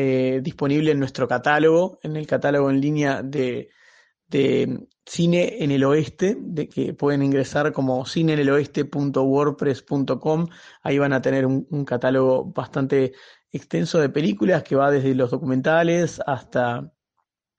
disponible 0.40 0.92
en 0.92 0.98
nuestro 0.98 1.28
catálogo, 1.28 1.98
en 2.02 2.16
el 2.16 2.26
catálogo 2.26 2.70
en 2.70 2.80
línea 2.80 3.22
de, 3.22 3.68
de 4.28 4.86
Cine 5.06 5.62
en 5.62 5.70
el 5.70 5.84
Oeste, 5.84 6.36
de 6.38 6.68
que 6.68 6.94
pueden 6.94 7.22
ingresar 7.22 7.72
como 7.72 8.06
cineeneloeste.wordpress.com. 8.06 10.48
Ahí 10.82 10.98
van 10.98 11.12
a 11.12 11.20
tener 11.20 11.44
un, 11.46 11.84
catálogo 11.84 12.46
bastante 12.46 13.12
extenso 13.52 14.00
de 14.00 14.08
películas 14.08 14.62
que 14.62 14.76
va 14.76 14.90
desde 14.90 15.14
los 15.14 15.30
documentales 15.30 16.20
hasta, 16.26 16.90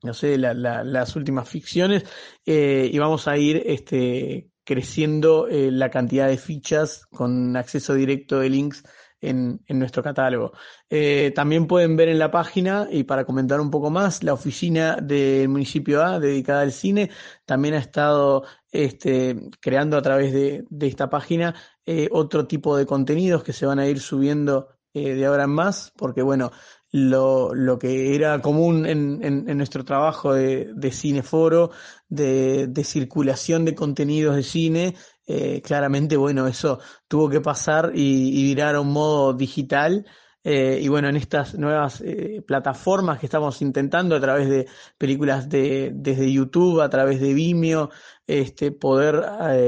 no 0.01 0.13
sé, 0.13 0.37
la, 0.37 0.53
la, 0.53 0.83
las 0.83 1.15
últimas 1.15 1.47
ficciones. 1.47 2.03
Eh, 2.45 2.89
y 2.91 2.97
vamos 2.97 3.27
a 3.27 3.37
ir 3.37 3.61
este, 3.65 4.49
creciendo 4.63 5.47
eh, 5.47 5.69
la 5.71 5.91
cantidad 5.91 6.27
de 6.27 6.37
fichas 6.37 7.05
con 7.05 7.55
acceso 7.55 7.93
directo 7.93 8.39
de 8.39 8.49
links 8.49 8.83
en, 9.21 9.61
nuestro 9.69 10.03
catálogo. 10.03 10.53
Eh, 10.89 11.31
también 11.35 11.67
pueden 11.67 11.95
ver 11.95 12.09
en 12.09 12.19
la 12.19 12.31
página, 12.31 12.87
y 12.91 13.03
para 13.03 13.25
comentar 13.25 13.59
un 13.59 13.71
poco 13.71 13.89
más, 13.89 14.23
la 14.23 14.33
oficina 14.33 14.97
del 14.97 15.49
municipio 15.49 16.03
A 16.03 16.19
dedicada 16.19 16.61
al 16.61 16.71
cine 16.71 17.09
también 17.45 17.73
ha 17.75 17.79
estado 17.79 18.43
este, 18.71 19.49
creando 19.59 19.97
a 19.97 20.01
través 20.01 20.33
de, 20.33 20.65
esta 20.81 21.09
página 21.09 21.55
eh, 21.85 22.07
otro 22.11 22.47
tipo 22.47 22.77
de 22.77 22.85
contenidos 22.85 23.43
que 23.43 23.53
se 23.53 23.65
van 23.65 23.79
a 23.79 23.87
ir 23.87 23.99
subiendo 23.99 24.69
eh, 24.93 25.13
de 25.13 25.25
ahora 25.25 25.43
en 25.43 25.49
más, 25.51 25.91
porque 25.97 26.21
bueno, 26.21 26.51
lo, 26.91 27.53
lo 27.53 27.77
que 27.77 28.15
era 28.15 28.41
común 28.41 28.85
en, 28.85 29.19
en, 29.21 29.57
nuestro 29.57 29.83
trabajo 29.83 30.33
de, 30.33 30.91
cineforo, 30.91 31.71
de 32.07 32.83
circulación 32.85 33.65
de 33.65 33.75
contenidos 33.75 34.37
de 34.37 34.43
cine, 34.43 34.95
eh, 35.27 35.61
claramente, 35.61 36.17
bueno, 36.17 36.47
eso 36.47 36.79
tuvo 37.07 37.29
que 37.29 37.41
pasar 37.41 37.91
y, 37.95 38.43
virar 38.43 38.75
a 38.75 38.81
un 38.81 38.91
modo 38.91 39.33
digital. 39.33 40.05
Eh, 40.43 40.79
y 40.81 40.87
bueno, 40.89 41.09
en 41.09 41.15
estas 41.15 41.55
nuevas 41.55 42.01
eh, 42.01 42.43
plataformas 42.45 43.19
que 43.19 43.25
estamos 43.25 43.63
intentando 43.63 44.15
a 44.15 44.19
través 44.19 44.47
de 44.47 44.67
películas 44.97 45.49
de, 45.49 45.91
desde 45.95 46.31
YouTube, 46.31 46.81
a 46.81 46.89
través 46.89 47.19
de 47.19 47.33
Vimeo, 47.33 47.89
este, 48.27 48.71
poder 48.71 49.23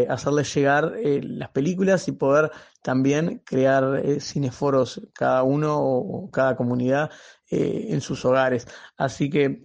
hacerles 0.09 0.53
llegar 0.53 0.93
las 1.03 1.49
películas 1.49 2.07
y 2.07 2.11
poder 2.11 2.51
también 2.83 3.41
crear 3.43 4.03
cineforos 4.19 5.01
cada 5.13 5.41
uno 5.43 5.77
o 5.79 6.29
cada 6.29 6.55
comunidad 6.55 7.09
en 7.49 8.01
sus 8.01 8.23
hogares. 8.25 8.67
Así 8.97 9.29
que 9.31 9.63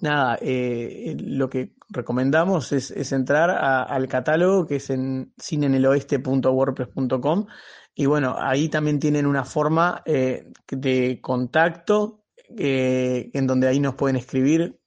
nada, 0.00 0.38
lo 0.40 1.50
que 1.50 1.74
recomendamos 1.92 2.72
es, 2.72 2.90
es 2.90 3.12
entrar 3.12 3.50
a, 3.50 3.82
al 3.82 4.08
catálogo 4.08 4.66
que 4.66 4.76
es 4.76 4.90
en 4.90 5.32
cineneloeste.wordpress.com 5.40 7.46
y 7.94 8.06
bueno, 8.06 8.34
ahí 8.38 8.68
también 8.68 8.98
tienen 8.98 9.26
una 9.26 9.44
forma 9.44 10.02
eh, 10.06 10.50
de 10.70 11.20
contacto 11.20 12.24
eh, 12.58 13.30
en 13.32 13.46
donde 13.46 13.68
ahí 13.68 13.80
nos 13.80 13.94
pueden 13.94 14.16
escribir 14.16 14.78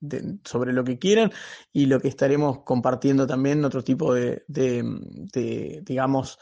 de, 0.00 0.38
sobre 0.44 0.72
lo 0.72 0.84
que 0.84 0.98
quieran 0.98 1.32
y 1.72 1.86
lo 1.86 2.00
que 2.00 2.08
estaremos 2.08 2.62
compartiendo 2.64 3.26
también 3.26 3.64
otro 3.64 3.82
tipo 3.82 4.14
de, 4.14 4.44
de, 4.46 4.82
de 5.32 5.82
digamos, 5.84 6.38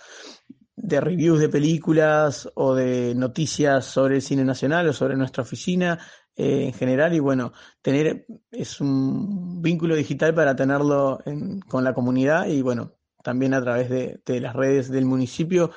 de 0.76 1.00
reviews 1.00 1.40
de 1.40 1.48
películas 1.48 2.48
o 2.54 2.74
de 2.74 3.14
noticias 3.14 3.84
sobre 3.84 4.16
el 4.16 4.22
cine 4.22 4.44
nacional 4.44 4.88
o 4.88 4.92
sobre 4.92 5.16
nuestra 5.16 5.42
oficina 5.42 5.98
eh, 6.38 6.66
en 6.66 6.72
general 6.72 7.12
y 7.14 7.18
bueno, 7.18 7.52
tener 7.82 8.26
es 8.52 8.80
un 8.80 9.60
vínculo 9.60 9.96
digital 9.96 10.32
para 10.34 10.54
tenerlo 10.54 11.18
en, 11.26 11.58
con 11.60 11.82
la 11.82 11.92
comunidad 11.92 12.46
y 12.46 12.62
bueno, 12.62 12.92
también 13.24 13.54
a 13.54 13.60
través 13.60 13.90
de, 13.90 14.20
de 14.24 14.40
las 14.40 14.54
redes 14.54 14.88
del 14.88 15.04
municipio 15.04 15.72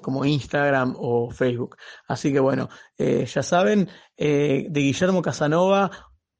como 0.00 0.24
Instagram 0.24 0.94
o 0.96 1.30
Facebook. 1.30 1.76
Así 2.06 2.32
que 2.32 2.38
bueno, 2.38 2.68
eh, 2.96 3.26
ya 3.26 3.42
saben, 3.42 3.88
eh, 4.16 4.66
de 4.70 4.80
Guillermo 4.80 5.20
Casanova 5.20 5.90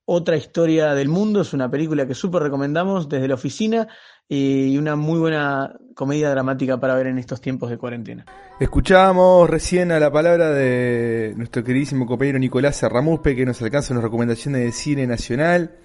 otra 0.05 0.37
historia 0.37 0.95
del 0.95 1.09
mundo. 1.09 1.41
Es 1.41 1.53
una 1.53 1.71
película 1.71 2.07
que 2.07 2.15
súper 2.15 2.43
recomendamos 2.43 3.09
desde 3.09 3.29
la 3.29 3.35
oficina 3.35 3.89
y 4.29 4.77
una 4.79 4.97
muy 4.97 5.19
buena 5.19 5.77
comedia 5.95 6.31
dramática 6.31 6.79
para 6.79 6.95
ver 6.95 7.07
en 7.07 7.19
estos 7.19 7.41
tiempos 7.41 7.71
de 7.71 7.79
cuarentena. 7.79 8.27
Escuchábamos 8.59 9.49
recién 9.49 9.93
a 9.93 10.01
la 10.01 10.11
palabra 10.11 10.51
de 10.51 11.35
nuestro 11.37 11.63
queridísimo 11.63 12.07
compañero 12.07 12.39
Nicolás 12.39 12.77
Serramuspe 12.77 13.37
que 13.37 13.47
nos 13.47 13.61
alcanza 13.63 13.93
unas 13.93 14.05
recomendaciones 14.05 14.63
de 14.63 14.73
cine 14.73 15.07
nacional. 15.07 15.77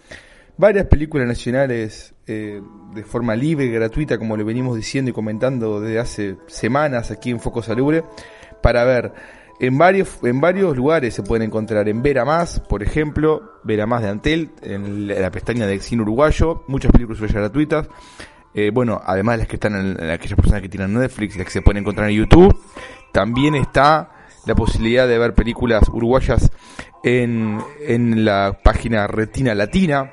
Varias 0.58 0.88
películas 0.88 1.28
nacionales 1.28 2.14
eh, 2.28 2.62
de 2.94 3.04
forma 3.04 3.36
libre 3.36 3.68
gratuita, 3.68 4.18
como 4.18 4.36
le 4.36 4.44
venimos 4.44 4.76
diciendo 4.76 5.12
y 5.12 5.14
comentando 5.14 5.80
desde 5.80 6.00
hace 6.00 6.38
semanas 6.48 7.12
aquí 7.12 7.30
en 7.30 7.40
Foco 7.40 7.62
Salubre, 7.62 8.04
para 8.62 8.84
ver. 8.84 9.39
En 9.60 9.78
varios, 9.78 10.20
en 10.24 10.40
varios 10.40 10.76
lugares 10.78 11.14
se 11.14 11.22
pueden 11.22 11.48
encontrar 11.48 11.90
en 11.90 12.02
Vera 12.02 12.24
Más, 12.24 12.62
por 12.62 12.82
ejemplo, 12.82 13.60
Vera 13.64 13.86
Más 13.86 14.02
de 14.02 14.10
Antel, 14.10 14.52
en 14.62 15.08
la, 15.08 15.30
pestaña 15.32 15.68
de 15.68 15.80
cine 15.80 16.02
uruguayo, 16.02 16.64
muchas 16.68 16.92
películas 16.94 17.20
uruguayas 17.20 17.42
gratuitas. 17.42 17.90
Eh, 18.54 18.72
bueno, 18.74 19.02
además 19.06 19.34
de 19.34 19.38
las 19.40 19.48
que 19.48 19.58
están 19.58 19.76
en, 19.76 20.10
aquellas 20.10 20.38
personas 20.38 20.62
que 20.62 20.70
tienen 20.70 20.94
Netflix 20.94 21.36
las 21.36 21.46
que 21.46 21.52
se 21.52 21.62
pueden 21.62 21.82
encontrar 21.82 22.10
en 22.10 22.16
YouTube, 22.16 22.58
también 23.12 23.56
está 23.56 24.12
la 24.46 24.56
posibilidad 24.56 25.08
de 25.10 25.18
ver 25.18 25.34
películas 25.34 25.90
uruguayas 25.90 26.50
en, 27.04 27.60
en 27.86 28.24
la 28.24 28.58
página 28.64 29.08
Retina 29.08 29.54
Latina, 29.56 30.10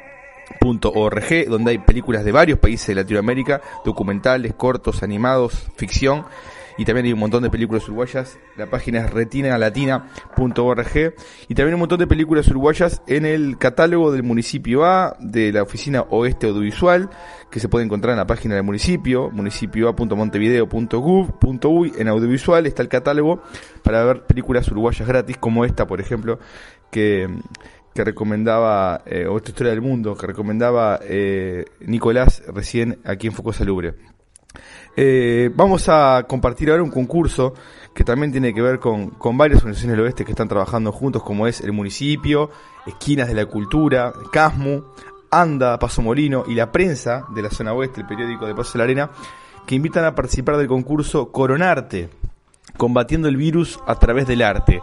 .org, 0.60 1.48
donde 1.48 1.70
hay 1.70 1.78
películas 1.78 2.24
de 2.24 2.32
varios 2.32 2.58
países 2.58 2.88
de 2.88 2.96
Latinoamérica, 2.96 3.60
documentales, 3.84 4.54
cortos, 4.54 5.04
animados, 5.04 5.68
ficción, 5.76 6.24
y 6.78 6.84
también 6.84 7.06
hay 7.06 7.12
un 7.12 7.20
montón 7.20 7.42
de 7.42 7.50
películas 7.50 7.88
uruguayas. 7.88 8.38
La 8.56 8.66
página 8.66 9.00
es 9.00 9.10
retinalatina.org 9.10 11.14
y 11.48 11.54
también 11.54 11.74
un 11.74 11.80
montón 11.80 11.98
de 11.98 12.06
películas 12.06 12.46
uruguayas 12.48 13.02
en 13.06 13.26
el 13.26 13.58
catálogo 13.58 14.12
del 14.12 14.22
municipio 14.22 14.84
A 14.84 15.16
de 15.20 15.52
la 15.52 15.62
oficina 15.62 16.02
Oeste 16.10 16.46
Audiovisual 16.48 17.08
que 17.50 17.60
se 17.60 17.68
puede 17.68 17.84
encontrar 17.84 18.12
en 18.12 18.18
la 18.18 18.26
página 18.26 18.54
del 18.56 18.64
municipio, 18.64 19.30
municipioa.montevideo.gov.uy. 19.30 21.92
En 21.98 22.08
audiovisual 22.08 22.66
está 22.66 22.82
el 22.82 22.88
catálogo 22.88 23.40
para 23.82 24.04
ver 24.04 24.26
películas 24.26 24.70
uruguayas 24.70 25.08
gratis 25.08 25.38
como 25.38 25.64
esta, 25.64 25.86
por 25.86 26.00
ejemplo, 26.00 26.40
que 26.90 27.28
que 27.96 28.04
recomendaba, 28.04 29.02
eh, 29.06 29.26
o 29.26 29.38
esta 29.38 29.50
historia 29.50 29.72
del 29.72 29.80
mundo, 29.80 30.16
que 30.16 30.26
recomendaba 30.26 31.00
eh, 31.02 31.64
Nicolás 31.80 32.42
recién 32.46 32.98
aquí 33.04 33.26
en 33.26 33.32
Foco 33.32 33.54
Salubre. 33.54 33.94
Eh, 34.96 35.50
vamos 35.54 35.90
a 35.90 36.24
compartir 36.26 36.70
ahora 36.70 36.82
un 36.82 36.90
concurso 36.90 37.52
que 37.92 38.02
también 38.02 38.32
tiene 38.32 38.54
que 38.54 38.62
ver 38.62 38.78
con, 38.78 39.10
con 39.10 39.36
varias 39.36 39.58
organizaciones 39.58 39.96
del 39.98 40.06
oeste 40.06 40.24
que 40.24 40.32
están 40.32 40.48
trabajando 40.48 40.90
juntos, 40.90 41.22
como 41.22 41.46
es 41.46 41.60
el 41.60 41.72
municipio, 41.72 42.50
Esquinas 42.86 43.28
de 43.28 43.34
la 43.34 43.44
Cultura, 43.44 44.12
CASMU, 44.32 44.84
ANDA, 45.30 45.78
Paso 45.78 46.00
Molino 46.00 46.44
y 46.48 46.54
la 46.54 46.72
prensa 46.72 47.26
de 47.34 47.42
la 47.42 47.50
zona 47.50 47.74
oeste, 47.74 48.00
el 48.00 48.06
periódico 48.06 48.46
de 48.46 48.54
Paso 48.54 48.72
de 48.72 48.78
la 48.78 48.84
Arena, 48.84 49.10
que 49.66 49.74
invitan 49.74 50.04
a 50.04 50.14
participar 50.14 50.56
del 50.56 50.68
concurso 50.68 51.30
Coronarte, 51.30 52.08
combatiendo 52.78 53.28
el 53.28 53.36
virus 53.36 53.78
a 53.86 53.96
través 53.96 54.26
del 54.26 54.42
arte. 54.42 54.80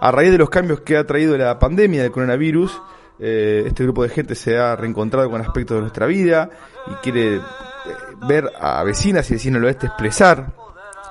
A 0.00 0.10
raíz 0.10 0.32
de 0.32 0.38
los 0.38 0.50
cambios 0.50 0.80
que 0.80 0.96
ha 0.96 1.06
traído 1.06 1.36
la 1.36 1.60
pandemia 1.60 2.02
del 2.02 2.10
coronavirus, 2.10 2.82
eh, 3.24 3.62
este 3.68 3.84
grupo 3.84 4.02
de 4.02 4.08
gente 4.08 4.34
se 4.34 4.58
ha 4.58 4.74
reencontrado 4.74 5.30
con 5.30 5.40
aspectos 5.40 5.76
de 5.76 5.82
nuestra 5.82 6.06
vida 6.06 6.50
y 6.88 6.94
quiere 6.96 7.36
eh, 7.36 7.40
ver 8.26 8.50
a 8.60 8.82
vecinas 8.82 9.30
y 9.30 9.34
vecinos 9.34 9.60
del 9.60 9.66
oeste 9.66 9.86
expresar 9.86 10.52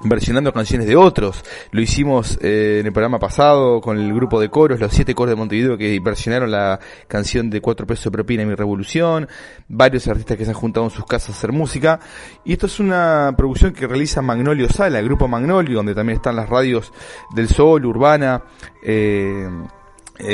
versionando 0.04 0.52
canciones 0.52 0.86
de 0.86 0.96
otros. 0.96 1.42
Lo 1.70 1.80
hicimos 1.80 2.38
eh, 2.42 2.80
en 2.80 2.86
el 2.86 2.92
programa 2.92 3.18
pasado 3.18 3.80
con 3.80 3.98
el 3.98 4.12
grupo 4.12 4.38
de 4.38 4.50
coros, 4.50 4.78
los 4.78 4.92
siete 4.92 5.14
coros 5.14 5.30
de 5.30 5.36
Montevideo 5.36 5.78
que 5.78 5.98
versionaron 6.00 6.50
la 6.50 6.78
canción 7.08 7.48
de 7.48 7.62
cuatro 7.62 7.86
pesos 7.86 8.04
de 8.04 8.10
propina 8.10 8.44
Mi 8.44 8.54
Revolución, 8.54 9.26
varios 9.68 10.06
artistas 10.06 10.36
que 10.36 10.44
se 10.44 10.50
han 10.50 10.56
juntado 10.56 10.84
en 10.84 10.90
sus 10.90 11.06
casas 11.06 11.30
a 11.30 11.32
hacer 11.32 11.52
música. 11.52 11.98
Y 12.44 12.52
esto 12.52 12.66
es 12.66 12.78
una 12.78 13.32
producción 13.38 13.72
que 13.72 13.86
realiza 13.86 14.20
Magnolio 14.20 14.68
Sala, 14.68 14.98
el 14.98 15.06
grupo 15.06 15.28
Magnolio, 15.28 15.76
donde 15.76 15.94
también 15.94 16.16
están 16.16 16.36
las 16.36 16.50
radios 16.50 16.92
del 17.34 17.48
Sol, 17.48 17.86
Urbana, 17.86 18.42
eh, 18.84 19.48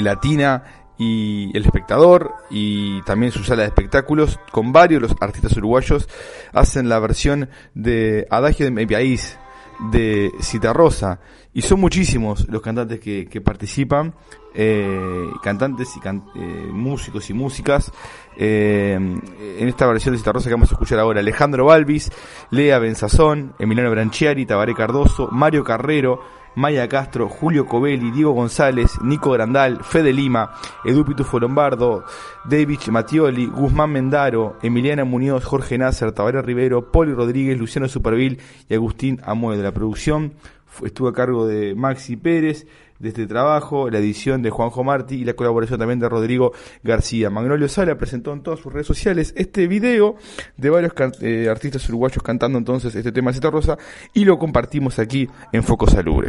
Latina 0.00 0.64
y 0.98 1.56
El 1.56 1.64
Espectador 1.64 2.34
y 2.50 3.02
también 3.02 3.32
su 3.32 3.44
sala 3.44 3.62
de 3.62 3.68
espectáculos 3.68 4.38
con 4.50 4.72
varios 4.72 5.02
los 5.02 5.14
artistas 5.20 5.56
uruguayos 5.56 6.08
hacen 6.52 6.88
la 6.88 6.98
versión 6.98 7.50
de 7.74 8.26
Adagio 8.30 8.64
de 8.64 8.72
mi 8.72 8.86
país 8.86 9.38
de 9.90 10.32
Rosa 10.72 11.20
y 11.56 11.62
son 11.62 11.80
muchísimos 11.80 12.46
los 12.50 12.60
cantantes 12.60 13.00
que, 13.00 13.26
que 13.26 13.40
participan, 13.40 14.14
eh, 14.54 15.26
cantantes 15.42 15.88
y 15.96 16.06
eh, 16.06 16.68
músicos 16.70 17.30
y 17.30 17.32
músicas 17.32 17.90
eh, 18.36 18.94
en 18.94 19.66
esta 19.66 19.86
versión 19.86 20.14
de 20.14 20.32
Rosa 20.32 20.50
que 20.50 20.54
vamos 20.54 20.70
a 20.70 20.74
escuchar 20.74 20.98
ahora. 20.98 21.20
Alejandro 21.20 21.64
Balvis, 21.64 22.10
Lea 22.50 22.78
Benzazón, 22.78 23.54
Emiliano 23.58 23.90
Branchiari, 23.90 24.44
Tabaré 24.44 24.74
Cardoso, 24.74 25.28
Mario 25.32 25.64
Carrero, 25.64 26.20
Maya 26.56 26.88
Castro, 26.88 27.28
Julio 27.28 27.66
Covelli, 27.66 28.10
Diego 28.10 28.32
González, 28.32 28.98
Nico 29.02 29.30
Grandal, 29.30 29.84
Fede 29.84 30.12
Lima, 30.12 30.52
Edu 30.84 31.04
Pitufo 31.04 31.38
Lombardo, 31.38 32.04
David 32.46 32.80
Mattioli, 32.90 33.46
Guzmán 33.46 33.92
Mendaro, 33.92 34.56
Emiliana 34.62 35.04
Muñoz, 35.04 35.44
Jorge 35.44 35.76
Nasser, 35.76 36.12
Tabaré 36.12 36.40
Rivero, 36.40 36.90
Poli 36.90 37.12
Rodríguez, 37.12 37.58
Luciano 37.58 37.88
Superville 37.88 38.38
y 38.70 38.74
Agustín 38.74 39.20
Amoe 39.22 39.58
de 39.58 39.62
la 39.62 39.72
producción. 39.72 40.32
Estuvo 40.82 41.08
a 41.08 41.12
cargo 41.12 41.46
de 41.46 41.74
Maxi 41.74 42.16
Pérez 42.16 42.66
de 42.98 43.08
este 43.08 43.26
trabajo, 43.26 43.90
la 43.90 43.98
edición 43.98 44.42
de 44.42 44.50
Juanjo 44.50 44.84
Martí 44.84 45.16
y 45.16 45.24
la 45.24 45.34
colaboración 45.34 45.78
también 45.78 46.00
de 46.00 46.08
Rodrigo 46.08 46.52
García. 46.82 47.30
Magnolio 47.30 47.68
Sala 47.68 47.96
presentó 47.96 48.32
en 48.32 48.42
todas 48.42 48.60
sus 48.60 48.72
redes 48.72 48.86
sociales 48.86 49.32
este 49.36 49.66
video 49.66 50.16
de 50.56 50.70
varios 50.70 50.92
eh, 51.20 51.48
artistas 51.50 51.88
uruguayos 51.88 52.22
cantando 52.22 52.58
entonces 52.58 52.94
este 52.94 53.12
tema 53.12 53.32
de 53.32 53.50
Rosa 53.50 53.76
y 54.14 54.24
lo 54.24 54.38
compartimos 54.38 54.98
aquí 54.98 55.28
en 55.52 55.62
Foco 55.62 55.88
Salubre. 55.88 56.28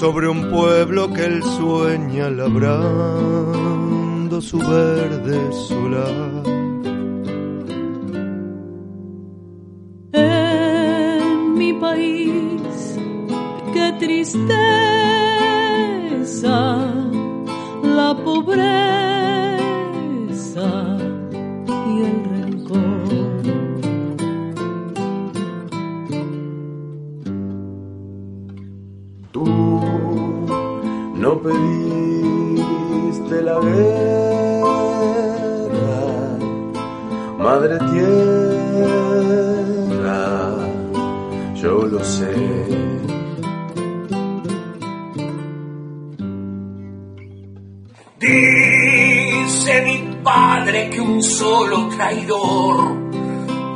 sobre 0.00 0.28
un 0.28 0.48
pueblo 0.48 1.12
que 1.12 1.26
él 1.26 1.42
sueña 1.42 2.30
labrando 2.30 2.80
su 4.40 4.58
verde 4.58 5.38
solar. 5.68 6.39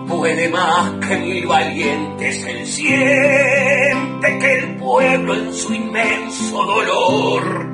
Puede 0.08 0.48
más 0.48 0.92
que 1.06 1.16
mil 1.18 1.46
valientes. 1.46 2.44
Él 2.46 2.66
siente 2.66 4.38
que 4.40 4.54
el 4.58 4.76
pueblo 4.76 5.34
en 5.34 5.52
su 5.52 5.74
inmenso 5.74 6.64
dolor 6.64 7.66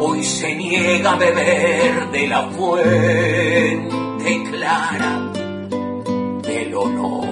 hoy 0.00 0.24
se 0.24 0.54
niega 0.54 1.12
a 1.12 1.16
beber 1.16 2.10
de 2.10 2.26
la 2.28 2.42
fuente 2.50 4.42
clara 4.50 5.30
del 6.42 6.74
honor. 6.74 7.24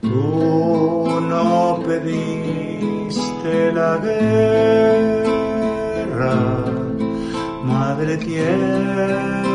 Tú 0.00 1.20
no 1.20 1.82
pediste 1.86 3.72
la 3.72 3.96
guerra, 3.98 4.81
madre 8.02 8.16
tierra, 8.16 9.51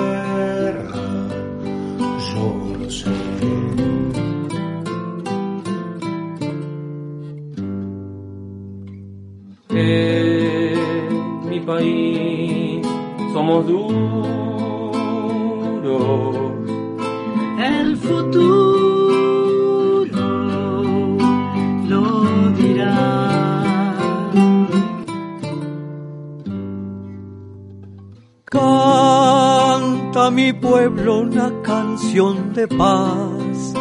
mi 30.37 30.53
pueblo 30.53 31.21
una 31.21 31.51
canción 31.63 32.53
de 32.53 32.67
paz. 32.67 33.73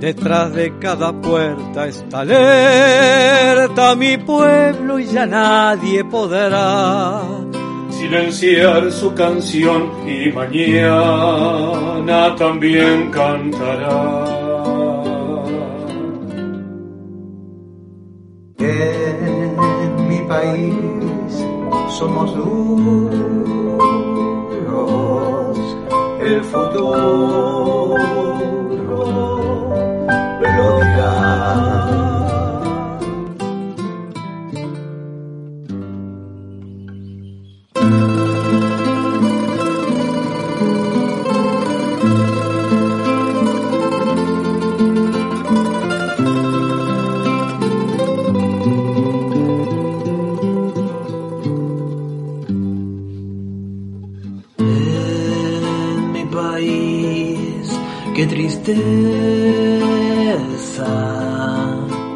Detrás 0.00 0.54
de 0.54 0.72
cada 0.78 1.12
puerta 1.20 1.86
está 1.86 2.20
alerta 2.20 3.94
mi 3.94 4.16
pueblo 4.16 4.98
y 4.98 5.04
ya 5.04 5.26
nadie 5.26 6.02
podrá 6.02 7.20
silenciar 7.90 8.90
su 8.90 9.12
canción 9.12 9.90
y 10.08 10.32
mañana 10.32 11.54
también 12.36 13.10
cantará. 13.10 14.24
En 18.58 20.08
mi 20.08 20.20
país 20.26 21.32
somos 21.98 22.34
duros, 22.34 23.05
el 26.76 27.65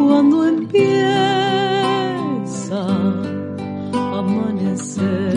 Cuando 0.01 0.49
empieza 0.49 0.91
a 3.93 4.19
amanecer. 4.19 5.31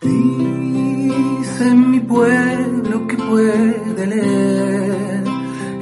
Dice 0.00 1.74
mi 1.76 2.00
pueblo 2.00 3.06
que 3.06 3.16
puede 3.16 4.06
leer 4.08 5.22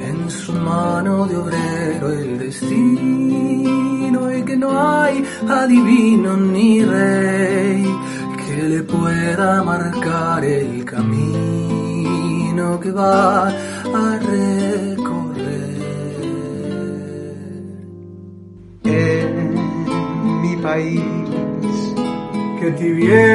en 0.09 0.29
su 0.29 0.53
mano 0.53 1.25
de 1.25 1.37
obrero 1.37 2.11
el 2.11 2.37
destino 2.37 2.77
y 4.37 4.43
que 4.43 4.55
no 4.57 4.79
hay 4.79 5.25
adivino 5.47 6.37
va 12.99 13.47
a 13.47 14.19
recorrer. 14.31 15.69
En 18.83 20.41
mi 20.41 20.53
país, 20.67 21.75
que 22.59 22.71
tibieza 22.71 23.28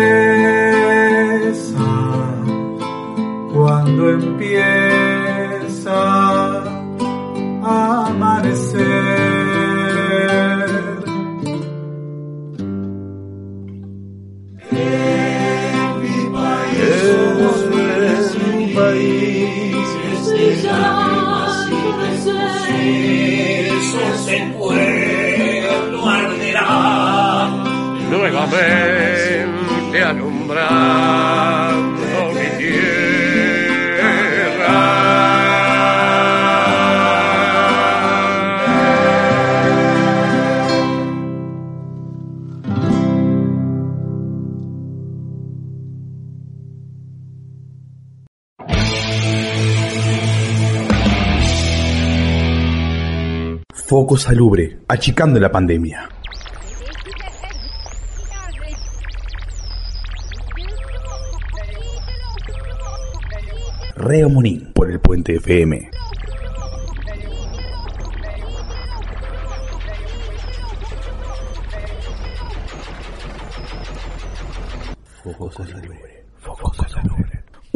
Foco 53.95 54.17
Salubre, 54.17 54.81
achicando 54.89 55.39
la 55.39 55.53
pandemia. 55.53 56.09
Reo 63.95 64.29
Monín 64.29 64.73
por 64.75 64.91
el 64.91 64.99
Puente 64.99 65.37
FM. 65.37 65.91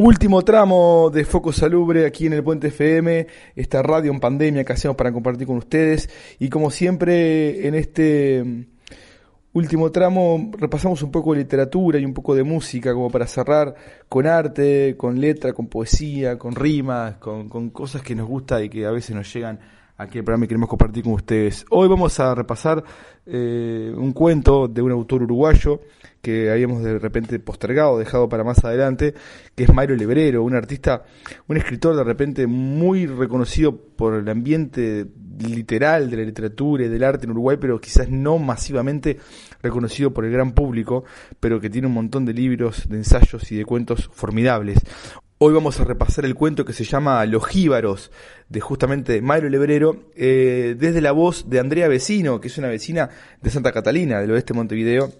Último 0.00 0.42
tramo 0.42 1.10
de 1.12 1.24
Foco 1.24 1.52
Salubre 1.52 2.06
aquí 2.06 2.26
en 2.26 2.32
el 2.34 2.44
Puente 2.44 2.68
FM, 2.68 3.26
esta 3.56 3.82
radio 3.82 4.12
en 4.12 4.20
pandemia 4.20 4.62
que 4.62 4.72
hacemos 4.72 4.96
para 4.96 5.10
compartir 5.10 5.44
con 5.48 5.56
ustedes. 5.56 6.08
Y 6.38 6.50
como 6.50 6.70
siempre, 6.70 7.66
en 7.66 7.74
este 7.74 8.44
mm, 8.44 8.64
último 9.54 9.90
tramo 9.90 10.52
repasamos 10.56 11.02
un 11.02 11.10
poco 11.10 11.32
de 11.32 11.40
literatura 11.40 11.98
y 11.98 12.04
un 12.04 12.14
poco 12.14 12.36
de 12.36 12.44
música, 12.44 12.94
como 12.94 13.10
para 13.10 13.26
cerrar 13.26 13.74
con 14.08 14.28
arte, 14.28 14.94
con 14.96 15.20
letra, 15.20 15.52
con 15.52 15.66
poesía, 15.66 16.38
con 16.38 16.54
rimas, 16.54 17.16
con, 17.16 17.48
con 17.48 17.70
cosas 17.70 18.00
que 18.00 18.14
nos 18.14 18.28
gusta 18.28 18.62
y 18.62 18.68
que 18.68 18.86
a 18.86 18.92
veces 18.92 19.16
nos 19.16 19.34
llegan 19.34 19.58
aquí 19.98 20.18
al 20.18 20.24
programa 20.24 20.44
y 20.44 20.48
queremos 20.48 20.68
compartir 20.68 21.02
con 21.02 21.14
ustedes. 21.14 21.66
Hoy 21.70 21.88
vamos 21.88 22.18
a 22.20 22.32
repasar 22.32 22.84
eh, 23.26 23.92
un 23.96 24.12
cuento 24.12 24.68
de 24.68 24.80
un 24.80 24.92
autor 24.92 25.24
uruguayo 25.24 25.80
que 26.22 26.50
habíamos 26.50 26.84
de 26.84 26.98
repente 27.00 27.38
postergado, 27.40 27.98
dejado 27.98 28.28
para 28.28 28.44
más 28.44 28.64
adelante, 28.64 29.14
que 29.56 29.64
es 29.64 29.74
Mario 29.74 29.96
Lebrero, 29.96 30.44
un 30.44 30.54
artista, 30.54 31.02
un 31.48 31.56
escritor 31.56 31.96
de 31.96 32.04
repente 32.04 32.46
muy 32.46 33.06
reconocido 33.06 33.76
por 33.76 34.14
el 34.14 34.28
ambiente 34.28 35.06
literal 35.40 36.08
de 36.10 36.16
la 36.16 36.22
literatura 36.22 36.84
y 36.84 36.88
del 36.88 37.02
arte 37.02 37.24
en 37.24 37.32
Uruguay, 37.32 37.56
pero 37.60 37.80
quizás 37.80 38.08
no 38.08 38.38
masivamente 38.38 39.18
reconocido 39.62 40.12
por 40.14 40.24
el 40.24 40.32
gran 40.32 40.52
público, 40.52 41.04
pero 41.40 41.60
que 41.60 41.70
tiene 41.70 41.88
un 41.88 41.94
montón 41.94 42.24
de 42.24 42.34
libros, 42.34 42.88
de 42.88 42.98
ensayos 42.98 43.50
y 43.50 43.56
de 43.56 43.64
cuentos 43.64 44.08
formidables. 44.12 44.78
Hoy 45.40 45.54
vamos 45.54 45.78
a 45.78 45.84
repasar 45.84 46.24
el 46.24 46.34
cuento 46.34 46.64
que 46.64 46.72
se 46.72 46.82
llama 46.82 47.24
Los 47.24 47.46
Jíbaros, 47.46 48.10
de 48.48 48.58
justamente 48.60 49.22
Mario 49.22 49.48
Lebrero, 49.48 50.10
eh, 50.16 50.74
desde 50.76 51.00
la 51.00 51.12
voz 51.12 51.48
de 51.48 51.60
Andrea 51.60 51.86
Vecino, 51.86 52.40
que 52.40 52.48
es 52.48 52.58
una 52.58 52.66
vecina 52.66 53.08
de 53.40 53.48
Santa 53.48 53.70
Catalina, 53.70 54.20
del 54.20 54.32
oeste 54.32 54.52
de 54.52 54.56
Montevideo, 54.56 55.12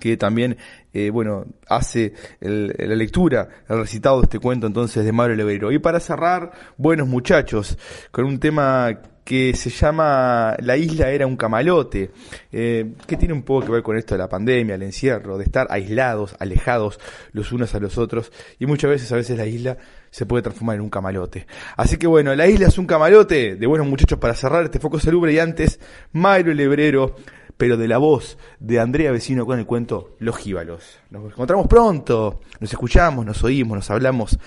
que 0.00 0.16
también, 0.16 0.56
eh, 0.92 1.10
bueno, 1.10 1.46
hace 1.68 2.14
la 2.40 2.96
lectura, 2.96 3.48
el 3.68 3.78
recitado 3.78 4.18
de 4.18 4.24
este 4.24 4.40
cuento 4.40 4.66
entonces 4.66 5.04
de 5.04 5.12
Mario 5.12 5.36
Lebrero. 5.36 5.70
Y 5.70 5.78
para 5.78 6.00
cerrar, 6.00 6.50
buenos 6.76 7.06
muchachos, 7.06 7.78
con 8.10 8.24
un 8.24 8.40
tema 8.40 9.02
que 9.24 9.54
se 9.54 9.70
llama 9.70 10.54
La 10.60 10.76
isla 10.76 11.10
era 11.10 11.26
un 11.26 11.36
camalote, 11.36 12.10
eh, 12.52 12.92
que 13.06 13.16
tiene 13.16 13.32
un 13.32 13.42
poco 13.42 13.66
que 13.66 13.72
ver 13.72 13.82
con 13.82 13.96
esto 13.96 14.14
de 14.14 14.18
la 14.18 14.28
pandemia, 14.28 14.74
el 14.74 14.82
encierro, 14.82 15.38
de 15.38 15.44
estar 15.44 15.66
aislados, 15.70 16.36
alejados 16.38 17.00
los 17.32 17.50
unos 17.50 17.74
a 17.74 17.80
los 17.80 17.96
otros, 17.96 18.30
y 18.58 18.66
muchas 18.66 18.90
veces, 18.90 19.10
a 19.12 19.16
veces 19.16 19.36
la 19.38 19.46
isla 19.46 19.78
se 20.10 20.26
puede 20.26 20.42
transformar 20.42 20.76
en 20.76 20.82
un 20.82 20.90
camalote. 20.90 21.46
Así 21.76 21.96
que 21.96 22.06
bueno, 22.06 22.34
la 22.34 22.46
isla 22.46 22.68
es 22.68 22.78
un 22.78 22.86
camalote, 22.86 23.56
de 23.56 23.66
buenos 23.66 23.88
muchachos 23.88 24.18
para 24.18 24.34
cerrar 24.34 24.64
este 24.64 24.78
foco 24.78 25.00
salubre, 25.00 25.32
y 25.32 25.38
antes, 25.38 25.80
Mario 26.12 26.52
Lebrero, 26.52 27.16
pero 27.56 27.76
de 27.76 27.88
la 27.88 27.98
voz 27.98 28.36
de 28.58 28.80
Andrea 28.80 29.12
Vecino 29.12 29.46
con 29.46 29.58
el 29.58 29.66
cuento 29.66 30.16
Los 30.18 30.36
Jíbalos. 30.36 30.98
Nos 31.10 31.32
encontramos 31.32 31.66
pronto, 31.66 32.40
nos 32.60 32.70
escuchamos, 32.70 33.24
nos 33.24 33.42
oímos, 33.42 33.76
nos 33.76 33.90
hablamos, 33.90 34.38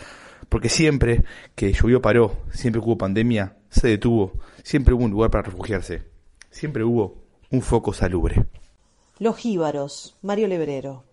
porque 0.50 0.70
siempre 0.70 1.24
que 1.56 1.74
llovió 1.74 2.02
paró, 2.02 2.44
siempre 2.52 2.82
hubo 2.82 2.98
pandemia, 2.98 3.56
se 3.70 3.88
detuvo, 3.88 4.34
siempre 4.68 4.94
hubo 4.94 5.06
un 5.06 5.12
lugar 5.12 5.32
para 5.32 5.44
refugiarse, 5.44 6.04
siempre 6.52 6.84
hubo 6.84 7.24
un 7.52 7.62
foco 7.62 7.94
salubre. 7.94 8.48
Los 9.18 9.38
jíbaros, 9.38 10.18
Mario 10.22 10.50
Lebrero. 10.50 11.06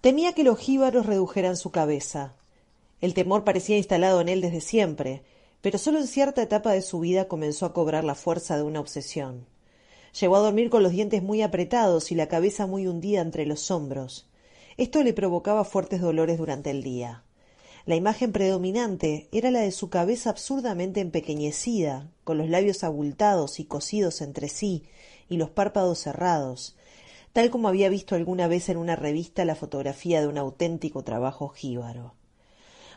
Temía 0.00 0.32
que 0.32 0.44
los 0.44 0.56
jíbaros 0.56 1.06
redujeran 1.06 1.56
su 1.56 1.72
cabeza. 1.72 2.34
El 3.00 3.14
temor 3.14 3.42
parecía 3.42 3.76
instalado 3.76 4.20
en 4.20 4.28
él 4.28 4.42
desde 4.42 4.60
siempre, 4.60 5.24
pero 5.60 5.76
solo 5.76 5.98
en 5.98 6.06
cierta 6.06 6.40
etapa 6.40 6.70
de 6.70 6.82
su 6.82 7.00
vida 7.00 7.26
comenzó 7.26 7.66
a 7.66 7.72
cobrar 7.72 8.04
la 8.04 8.14
fuerza 8.14 8.56
de 8.56 8.62
una 8.62 8.78
obsesión. 8.78 9.44
Llegó 10.20 10.36
a 10.36 10.40
dormir 10.40 10.70
con 10.70 10.84
los 10.84 10.92
dientes 10.92 11.24
muy 11.24 11.42
apretados 11.42 12.12
y 12.12 12.14
la 12.14 12.28
cabeza 12.28 12.68
muy 12.68 12.86
hundida 12.86 13.22
entre 13.22 13.44
los 13.44 13.72
hombros. 13.72 14.28
Esto 14.76 15.02
le 15.02 15.14
provocaba 15.14 15.64
fuertes 15.64 16.00
dolores 16.00 16.38
durante 16.38 16.70
el 16.70 16.84
día. 16.84 17.24
La 17.86 17.94
imagen 17.94 18.32
predominante 18.32 19.28
era 19.30 19.52
la 19.52 19.60
de 19.60 19.70
su 19.70 19.90
cabeza 19.90 20.30
absurdamente 20.30 21.00
empequeñecida, 21.00 22.10
con 22.24 22.36
los 22.36 22.48
labios 22.48 22.82
abultados 22.82 23.60
y 23.60 23.64
cosidos 23.64 24.22
entre 24.22 24.48
sí 24.48 24.82
y 25.28 25.36
los 25.36 25.50
párpados 25.50 26.00
cerrados, 26.00 26.74
tal 27.32 27.48
como 27.48 27.68
había 27.68 27.88
visto 27.88 28.16
alguna 28.16 28.48
vez 28.48 28.70
en 28.70 28.76
una 28.76 28.96
revista 28.96 29.44
la 29.44 29.54
fotografía 29.54 30.20
de 30.20 30.26
un 30.26 30.36
auténtico 30.36 31.04
trabajo 31.04 31.48
jíbaro. 31.50 32.14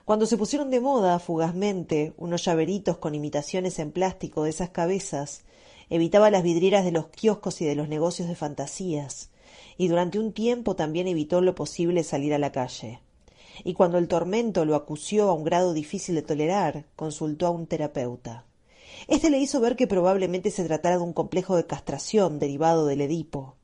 Cuando 0.05 0.25
se 0.25 0.37
pusieron 0.37 0.71
de 0.71 0.79
moda, 0.79 1.19
fugazmente, 1.19 2.13
unos 2.17 2.43
llaveritos 2.43 2.97
con 2.97 3.13
imitaciones 3.13 3.77
en 3.77 3.91
plástico 3.91 4.41
de 4.41 4.49
esas 4.49 4.71
cabezas, 4.71 5.43
evitaba 5.91 6.31
las 6.31 6.41
vidrieras 6.41 6.83
de 6.83 6.91
los 6.91 7.09
kioscos 7.09 7.61
y 7.61 7.65
de 7.65 7.75
los 7.75 7.89
negocios 7.89 8.27
de 8.27 8.33
fantasías, 8.33 9.29
y 9.77 9.87
durante 9.87 10.17
un 10.17 10.33
tiempo 10.33 10.75
también 10.75 11.07
evitó 11.07 11.41
lo 11.41 11.53
posible 11.53 12.03
salir 12.03 12.33
a 12.33 12.39
la 12.39 12.51
calle. 12.51 13.01
Y 13.63 13.73
cuando 13.73 13.97
el 13.97 14.07
tormento 14.07 14.65
lo 14.65 14.75
acució 14.75 15.29
a 15.29 15.33
un 15.33 15.43
grado 15.43 15.73
difícil 15.73 16.15
de 16.15 16.21
tolerar, 16.21 16.85
consultó 16.95 17.47
a 17.47 17.51
un 17.51 17.67
terapeuta. 17.67 18.45
Este 19.07 19.29
le 19.29 19.39
hizo 19.39 19.59
ver 19.59 19.75
que 19.75 19.87
probablemente 19.87 20.51
se 20.51 20.65
tratara 20.65 20.97
de 20.97 21.03
un 21.03 21.13
complejo 21.13 21.55
de 21.55 21.65
castración 21.65 22.39
derivado 22.39 22.85
del 22.85 23.01
Edipo. 23.01 23.55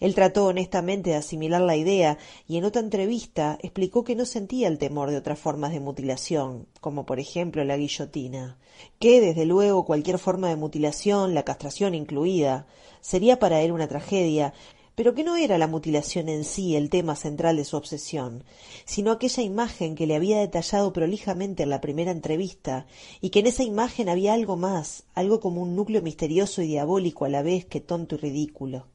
Él 0.00 0.14
trató 0.14 0.46
honestamente 0.46 1.10
de 1.10 1.16
asimilar 1.16 1.60
la 1.60 1.76
idea 1.76 2.18
y 2.46 2.56
en 2.56 2.64
otra 2.64 2.80
entrevista 2.80 3.58
explicó 3.62 4.04
que 4.04 4.14
no 4.14 4.26
sentía 4.26 4.68
el 4.68 4.78
temor 4.78 5.10
de 5.10 5.16
otras 5.16 5.40
formas 5.40 5.72
de 5.72 5.80
mutilación, 5.80 6.68
como 6.80 7.04
por 7.04 7.18
ejemplo 7.18 7.64
la 7.64 7.76
guillotina, 7.76 8.58
que 9.00 9.20
desde 9.20 9.44
luego 9.44 9.84
cualquier 9.84 10.18
forma 10.18 10.48
de 10.48 10.56
mutilación, 10.56 11.34
la 11.34 11.42
castración 11.42 11.96
incluida, 11.96 12.66
sería 13.00 13.40
para 13.40 13.60
él 13.60 13.72
una 13.72 13.88
tragedia, 13.88 14.54
pero 14.98 15.14
que 15.14 15.22
no 15.22 15.36
era 15.36 15.58
la 15.58 15.68
mutilación 15.68 16.28
en 16.28 16.42
sí 16.42 16.74
el 16.74 16.90
tema 16.90 17.14
central 17.14 17.56
de 17.56 17.64
su 17.64 17.76
obsesión, 17.76 18.42
sino 18.84 19.12
aquella 19.12 19.44
imagen 19.44 19.94
que 19.94 20.08
le 20.08 20.16
había 20.16 20.40
detallado 20.40 20.92
prolijamente 20.92 21.62
en 21.62 21.70
la 21.70 21.80
primera 21.80 22.10
entrevista, 22.10 22.84
y 23.20 23.30
que 23.30 23.38
en 23.38 23.46
esa 23.46 23.62
imagen 23.62 24.08
había 24.08 24.32
algo 24.32 24.56
más, 24.56 25.04
algo 25.14 25.38
como 25.38 25.62
un 25.62 25.76
núcleo 25.76 26.02
misterioso 26.02 26.62
y 26.62 26.66
diabólico 26.66 27.26
a 27.26 27.28
la 27.28 27.42
vez 27.42 27.64
que 27.64 27.80
tonto 27.80 28.16
y 28.16 28.18
ridículo. 28.18 28.88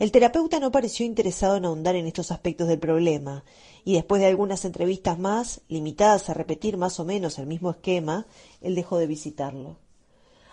El 0.00 0.10
terapeuta 0.10 0.58
no 0.58 0.72
pareció 0.72 1.06
interesado 1.06 1.56
en 1.56 1.66
ahondar 1.66 1.94
en 1.94 2.08
estos 2.08 2.32
aspectos 2.32 2.66
del 2.66 2.80
problema, 2.80 3.44
y 3.84 3.92
después 3.92 4.20
de 4.20 4.26
algunas 4.26 4.64
entrevistas 4.64 5.20
más, 5.20 5.60
limitadas 5.68 6.28
a 6.30 6.34
repetir 6.34 6.76
más 6.76 6.98
o 6.98 7.04
menos 7.04 7.38
el 7.38 7.46
mismo 7.46 7.70
esquema, 7.70 8.26
él 8.60 8.74
dejó 8.74 8.98
de 8.98 9.06
visitarlo. 9.06 9.76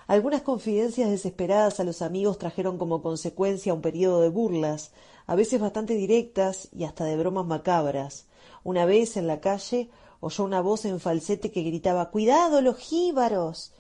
Algunas 0.08 0.44
confidencias 0.44 1.10
desesperadas 1.10 1.80
a 1.80 1.84
los 1.84 2.02
amigos 2.04 2.38
trajeron 2.38 2.78
como 2.78 3.02
consecuencia 3.02 3.74
un 3.74 3.82
periodo 3.82 4.22
de 4.22 4.30
burlas, 4.30 4.92
a 5.26 5.36
veces 5.36 5.60
bastante 5.60 5.96
directas 5.96 6.70
y 6.72 6.84
hasta 6.84 7.06
de 7.06 7.18
bromas 7.18 7.48
macabras. 7.48 8.28
Una 8.64 8.86
vez 8.86 9.18
en 9.18 9.26
la 9.26 9.42
calle 9.42 9.90
oyó 10.20 10.44
una 10.44 10.62
voz 10.62 10.86
en 10.86 11.00
falsete 11.00 11.52
que 11.52 11.64
gritaba 11.64 12.12
Cuidado, 12.12 12.62
los 12.62 12.78
jíbaros. 12.78 13.74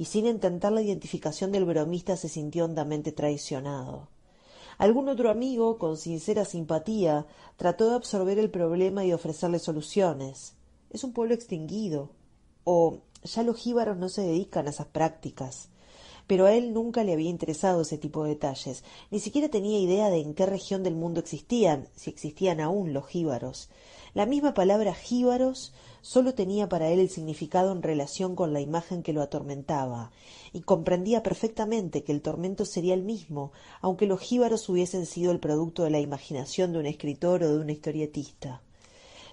y 0.00 0.04
sin 0.04 0.26
intentar 0.26 0.70
la 0.70 0.80
identificación 0.80 1.50
del 1.50 1.64
bromista 1.64 2.16
se 2.16 2.28
sintió 2.28 2.64
hondamente 2.66 3.10
traicionado. 3.10 4.08
Algún 4.78 5.08
otro 5.08 5.28
amigo, 5.28 5.76
con 5.76 5.96
sincera 5.96 6.44
simpatía, 6.44 7.26
trató 7.56 7.90
de 7.90 7.96
absorber 7.96 8.38
el 8.38 8.48
problema 8.48 9.04
y 9.04 9.12
ofrecerle 9.12 9.58
soluciones. 9.58 10.54
Es 10.90 11.02
un 11.02 11.12
pueblo 11.12 11.34
extinguido. 11.34 12.10
O 12.62 12.98
ya 13.22 13.42
los 13.42 13.56
jíbaros 13.56 13.96
no 13.96 14.08
se 14.08 14.22
dedican 14.22 14.66
a 14.66 14.70
esas 14.70 14.86
prácticas. 14.86 15.68
Pero 16.26 16.44
a 16.44 16.52
él 16.52 16.74
nunca 16.74 17.04
le 17.04 17.14
había 17.14 17.30
interesado 17.30 17.80
ese 17.80 17.96
tipo 17.96 18.22
de 18.22 18.30
detalles. 18.30 18.84
Ni 19.10 19.18
siquiera 19.18 19.48
tenía 19.48 19.78
idea 19.78 20.10
de 20.10 20.20
en 20.20 20.34
qué 20.34 20.44
región 20.44 20.82
del 20.82 20.94
mundo 20.94 21.20
existían, 21.20 21.88
si 21.96 22.10
existían 22.10 22.60
aún 22.60 22.92
los 22.92 23.06
jíbaros. 23.06 23.70
La 24.14 24.26
misma 24.26 24.52
palabra 24.52 24.94
jíbaros 24.94 25.72
sólo 26.02 26.34
tenía 26.34 26.68
para 26.68 26.88
él 26.90 27.00
el 27.00 27.10
significado 27.10 27.72
en 27.72 27.82
relación 27.82 28.34
con 28.34 28.52
la 28.52 28.60
imagen 28.60 29.02
que 29.02 29.12
lo 29.12 29.22
atormentaba, 29.22 30.10
y 30.52 30.60
comprendía 30.60 31.22
perfectamente 31.22 32.04
que 32.04 32.12
el 32.12 32.22
tormento 32.22 32.64
sería 32.64 32.94
el 32.94 33.02
mismo, 33.02 33.52
aunque 33.80 34.06
los 34.06 34.20
jíbaros 34.20 34.68
hubiesen 34.68 35.06
sido 35.06 35.32
el 35.32 35.40
producto 35.40 35.84
de 35.84 35.90
la 35.90 36.00
imaginación 36.00 36.72
de 36.72 36.78
un 36.78 36.86
escritor 36.86 37.42
o 37.42 37.52
de 37.52 37.60
un 37.60 37.70
historietista. 37.70 38.62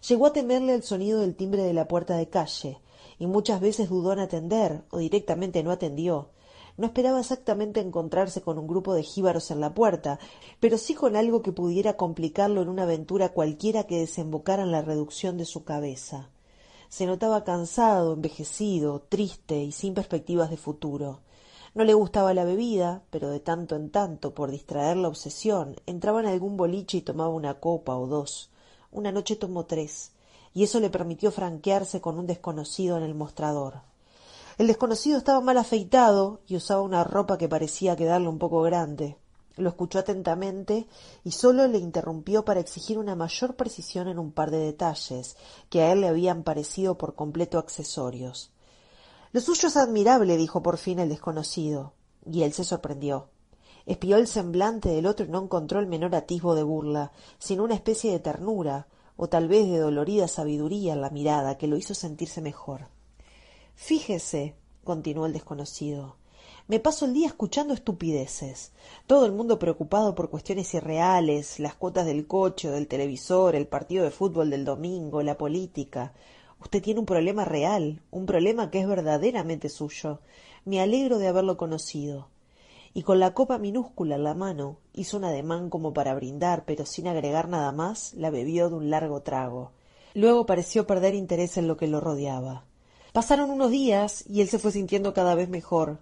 Llegó 0.08 0.28
a 0.28 0.34
temerle 0.34 0.76
el 0.76 0.84
sonido 0.84 1.22
del 1.22 1.36
timbre 1.36 1.64
de 1.64 1.74
la 1.74 1.88
puerta 1.88 2.18
de 2.18 2.30
calle, 2.30 2.78
y 3.20 3.28
muchas 3.28 3.62
veces 3.62 3.90
dudó 3.90 4.14
en 4.14 4.20
atender, 4.20 4.84
o 4.90 4.98
directamente 4.98 5.64
no 5.64 5.72
atendió. 5.72 6.30
No 6.78 6.88
esperaba 6.88 7.22
exactamente 7.22 7.80
encontrarse 7.80 8.42
con 8.42 8.58
un 8.58 8.68
grupo 8.68 8.94
de 8.94 9.04
jíbaros 9.04 9.50
en 9.52 9.62
la 9.62 9.74
puerta, 9.74 10.20
pero 10.60 10.78
sí 10.78 10.94
con 10.94 11.16
algo 11.16 11.42
que 11.42 11.54
pudiera 11.54 11.96
complicarlo 11.96 12.62
en 12.62 12.70
una 12.70 12.84
aventura 12.84 13.30
cualquiera 13.30 13.86
que 13.86 14.00
desembocara 14.00 14.64
en 14.64 14.72
la 14.72 14.82
reducción 14.82 15.38
de 15.38 15.46
su 15.46 15.64
cabeza. 15.64 16.30
Se 16.90 17.06
notaba 17.06 17.44
cansado, 17.44 18.14
envejecido, 18.14 19.02
triste 19.08 19.64
y 19.64 19.72
sin 19.72 19.94
perspectivas 19.94 20.50
de 20.50 20.58
futuro. 20.58 21.22
No 21.74 21.84
le 21.84 21.94
gustaba 21.94 22.34
la 22.34 22.46
bebida, 22.46 23.04
pero 23.10 23.30
de 23.30 23.40
tanto 23.40 23.76
en 23.76 23.90
tanto, 23.90 24.34
por 24.34 24.52
distraer 24.52 24.98
la 24.98 25.08
obsesión, 25.10 25.76
entraba 25.86 26.22
en 26.22 26.28
algún 26.28 26.56
boliche 26.58 26.98
y 26.98 27.02
tomaba 27.02 27.30
una 27.30 27.60
copa 27.60 27.98
o 27.98 28.08
dos. 28.08 28.50
Una 28.92 29.12
noche 29.12 29.36
tomó 29.36 29.66
tres, 29.66 30.14
y 30.56 30.64
eso 30.64 30.80
le 30.80 30.90
permitió 30.90 31.32
franquearse 31.32 32.02
con 32.02 32.18
un 32.18 32.26
desconocido 32.26 32.98
en 32.98 33.04
el 33.04 33.14
mostrador. 33.14 33.82
El 34.58 34.68
desconocido 34.68 35.18
estaba 35.18 35.42
mal 35.42 35.58
afeitado 35.58 36.40
y 36.48 36.56
usaba 36.56 36.82
una 36.82 37.04
ropa 37.04 37.38
que 37.38 37.50
parecía 37.50 37.98
quedarle 37.98 38.30
un 38.30 38.40
poco 38.40 38.62
grande. 38.62 39.18
Lo 39.58 39.68
escuchó 39.68 40.00
atentamente 40.00 40.88
y 41.26 41.32
solo 41.32 41.68
le 41.68 41.78
interrumpió 41.78 42.46
para 42.46 42.62
exigir 42.62 42.98
una 42.98 43.16
mayor 43.16 43.56
precisión 43.56 44.08
en 44.08 44.18
un 44.18 44.32
par 44.32 44.50
de 44.50 44.60
detalles 44.60 45.36
que 45.70 45.82
a 45.82 45.92
él 45.92 46.02
le 46.02 46.08
habían 46.08 46.44
parecido 46.44 46.98
por 46.98 47.16
completo 47.16 47.60
accesorios. 47.60 48.52
Lo 49.34 49.42
suyo 49.42 49.68
es 49.68 49.76
admirable, 49.76 50.38
dijo 50.38 50.64
por 50.64 50.78
fin 50.78 51.00
el 51.00 51.10
desconocido, 51.10 51.92
y 52.26 52.44
él 52.44 52.54
se 52.54 52.64
sorprendió. 52.64 53.28
Espió 53.86 54.16
el 54.16 54.28
semblante 54.28 54.88
del 54.88 55.06
otro 55.06 55.26
y 55.26 55.30
no 55.30 55.44
encontró 55.44 55.82
el 55.82 55.88
menor 55.88 56.16
atisbo 56.16 56.56
de 56.56 56.64
burla, 56.64 57.12
sino 57.40 57.66
una 57.66 57.76
especie 57.76 58.12
de 58.12 58.20
ternura, 58.20 58.88
o 59.18 59.28
tal 59.28 59.48
vez 59.48 59.68
de 59.68 59.78
dolorida 59.78 60.28
sabiduría 60.28 60.94
en 60.94 61.02
la 61.02 61.10
mirada 61.10 61.58
que 61.58 61.68
lo 61.68 61.78
hizo 61.78 61.94
sentirse 61.94 62.42
mejor. 62.42 62.88
Fíjese, 63.76 64.56
continuó 64.84 65.26
el 65.26 65.34
desconocido, 65.34 66.18
me 66.68 66.80
paso 66.80 67.06
el 67.06 67.14
día 67.14 67.28
escuchando 67.28 67.76
estupideces. 67.76 68.72
Todo 69.06 69.28
el 69.28 69.32
mundo 69.32 69.60
preocupado 69.60 70.16
por 70.16 70.32
cuestiones 70.32 70.74
irreales, 70.74 71.60
las 71.60 71.76
cuotas 71.76 72.08
del 72.08 72.26
coche 72.26 72.72
del 72.72 72.88
televisor, 72.88 73.56
el 73.56 73.68
partido 73.68 74.04
de 74.04 74.10
fútbol 74.10 74.50
del 74.50 74.66
domingo, 74.66 75.22
la 75.22 75.38
política. 75.38 76.14
Usted 76.60 76.82
tiene 76.82 77.00
un 77.00 77.06
problema 77.06 77.46
real, 77.46 78.02
un 78.10 78.26
problema 78.26 78.72
que 78.72 78.80
es 78.80 78.88
verdaderamente 78.88 79.70
suyo. 79.70 80.22
Me 80.66 80.82
alegro 80.82 81.20
de 81.20 81.28
haberlo 81.28 81.56
conocido. 81.56 82.30
Y 82.98 83.04
con 83.04 83.20
la 83.20 83.34
copa 83.34 83.58
minúscula 83.58 84.16
en 84.16 84.24
la 84.24 84.34
mano, 84.36 84.78
hizo 84.94 85.18
un 85.18 85.26
ademán 85.26 85.70
como 85.70 85.94
para 85.94 86.16
brindar, 86.16 86.64
pero 86.66 86.86
sin 86.86 87.10
agregar 87.10 87.50
nada 87.50 87.74
más, 87.74 88.14
la 88.14 88.30
bebió 88.30 88.70
de 88.70 88.76
un 88.76 88.90
largo 88.90 89.22
trago. 89.22 89.74
Luego 90.14 90.46
pareció 90.46 90.88
perder 90.88 91.14
interés 91.14 91.58
en 91.58 91.68
lo 91.68 91.76
que 91.76 91.88
lo 91.88 92.00
rodeaba. 92.00 92.64
Pasaron 93.12 93.50
unos 93.50 93.70
días 93.70 94.24
y 94.30 94.40
él 94.40 94.48
se 94.48 94.60
fue 94.60 94.72
sintiendo 94.72 95.14
cada 95.14 95.36
vez 95.36 95.50
mejor. 95.50 96.00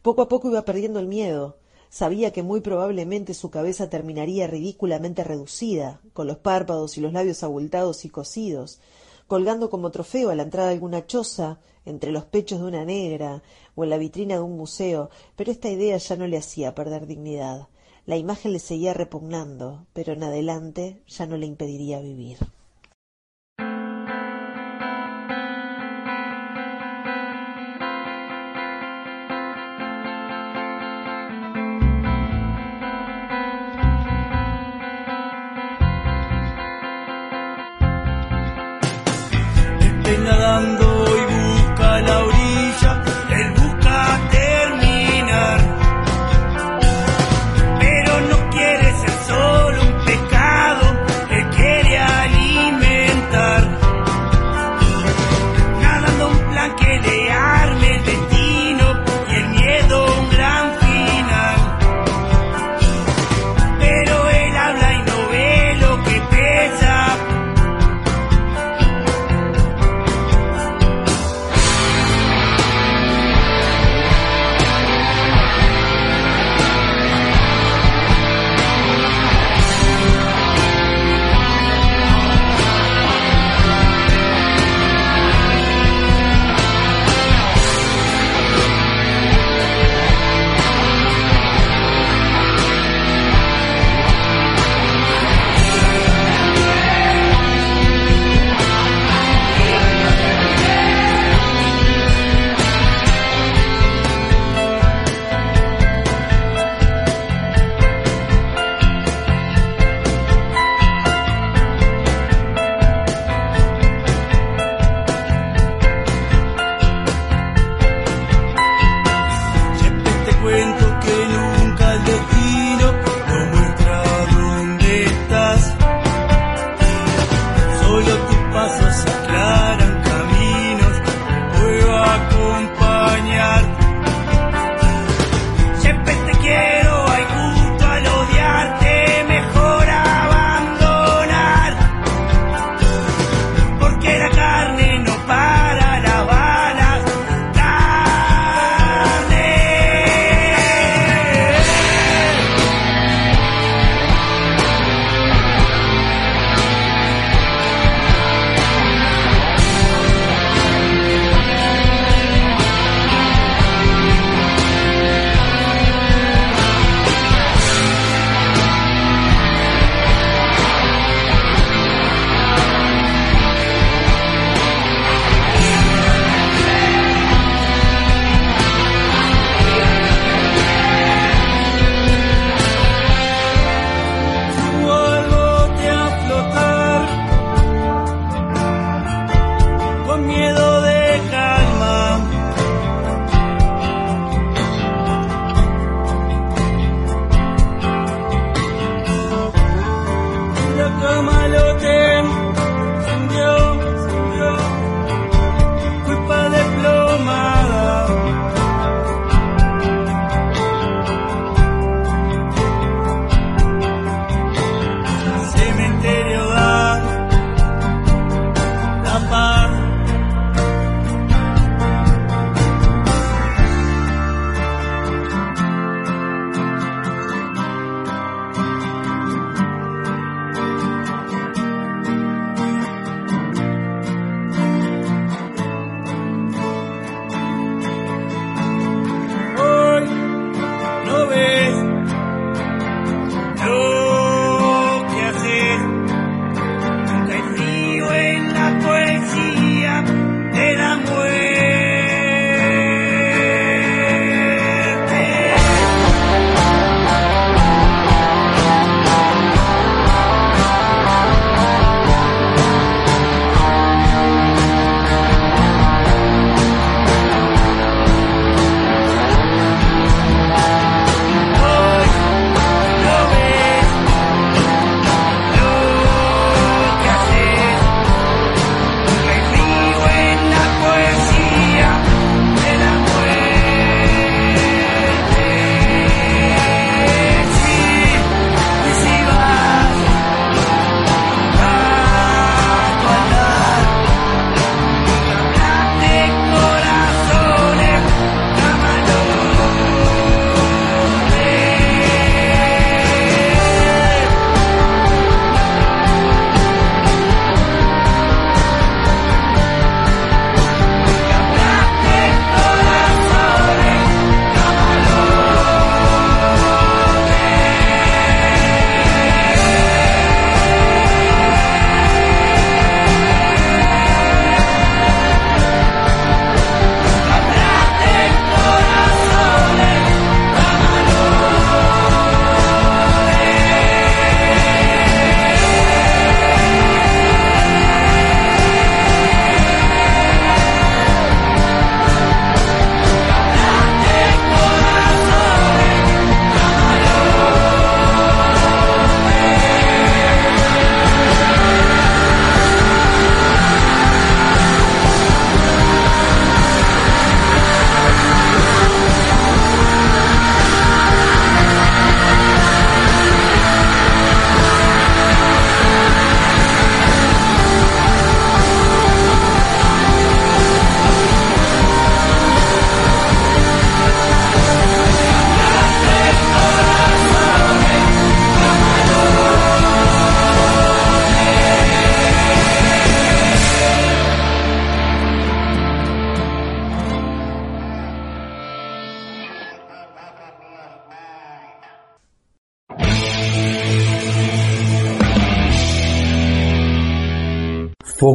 Poco 0.00 0.22
a 0.22 0.28
poco 0.28 0.48
iba 0.48 0.64
perdiendo 0.64 1.00
el 1.00 1.08
miedo. 1.08 1.56
Sabía 1.90 2.32
que 2.32 2.44
muy 2.44 2.60
probablemente 2.60 3.34
su 3.34 3.50
cabeza 3.50 3.90
terminaría 3.90 4.46
ridículamente 4.46 5.24
reducida, 5.24 6.00
con 6.12 6.28
los 6.28 6.36
párpados 6.36 6.96
y 6.96 7.00
los 7.00 7.12
labios 7.12 7.42
abultados 7.42 8.04
y 8.04 8.10
cosidos, 8.10 8.78
colgando 9.28 9.70
como 9.70 9.92
trofeo 9.92 10.30
a 10.30 10.34
la 10.34 10.42
entrada 10.42 10.68
de 10.68 10.74
alguna 10.74 11.06
choza, 11.06 11.60
entre 11.84 12.10
los 12.10 12.24
pechos 12.24 12.60
de 12.60 12.66
una 12.66 12.84
negra 12.84 13.42
o 13.76 13.84
en 13.84 13.90
la 13.90 13.98
vitrina 13.98 14.34
de 14.34 14.40
un 14.40 14.56
museo, 14.56 15.10
pero 15.36 15.52
esta 15.52 15.68
idea 15.68 15.96
ya 15.98 16.16
no 16.16 16.26
le 16.26 16.38
hacía 16.38 16.74
perder 16.74 17.06
dignidad. 17.06 17.68
La 18.06 18.16
imagen 18.16 18.52
le 18.52 18.58
seguía 18.58 18.94
repugnando, 18.94 19.86
pero 19.92 20.14
en 20.14 20.22
adelante 20.22 21.02
ya 21.06 21.26
no 21.26 21.36
le 21.36 21.46
impediría 21.46 22.00
vivir. 22.00 22.38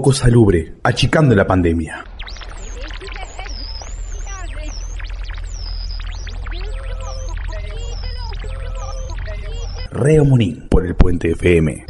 Foco 0.04 0.12
Salubre, 0.12 0.74
achicando 0.84 1.34
la 1.34 1.48
pandemia. 1.48 2.04
Reo 9.92 10.26
Munín 10.26 10.68
por 10.68 10.86
el 10.86 10.94
Puente 10.96 11.32
FM. 11.32 11.86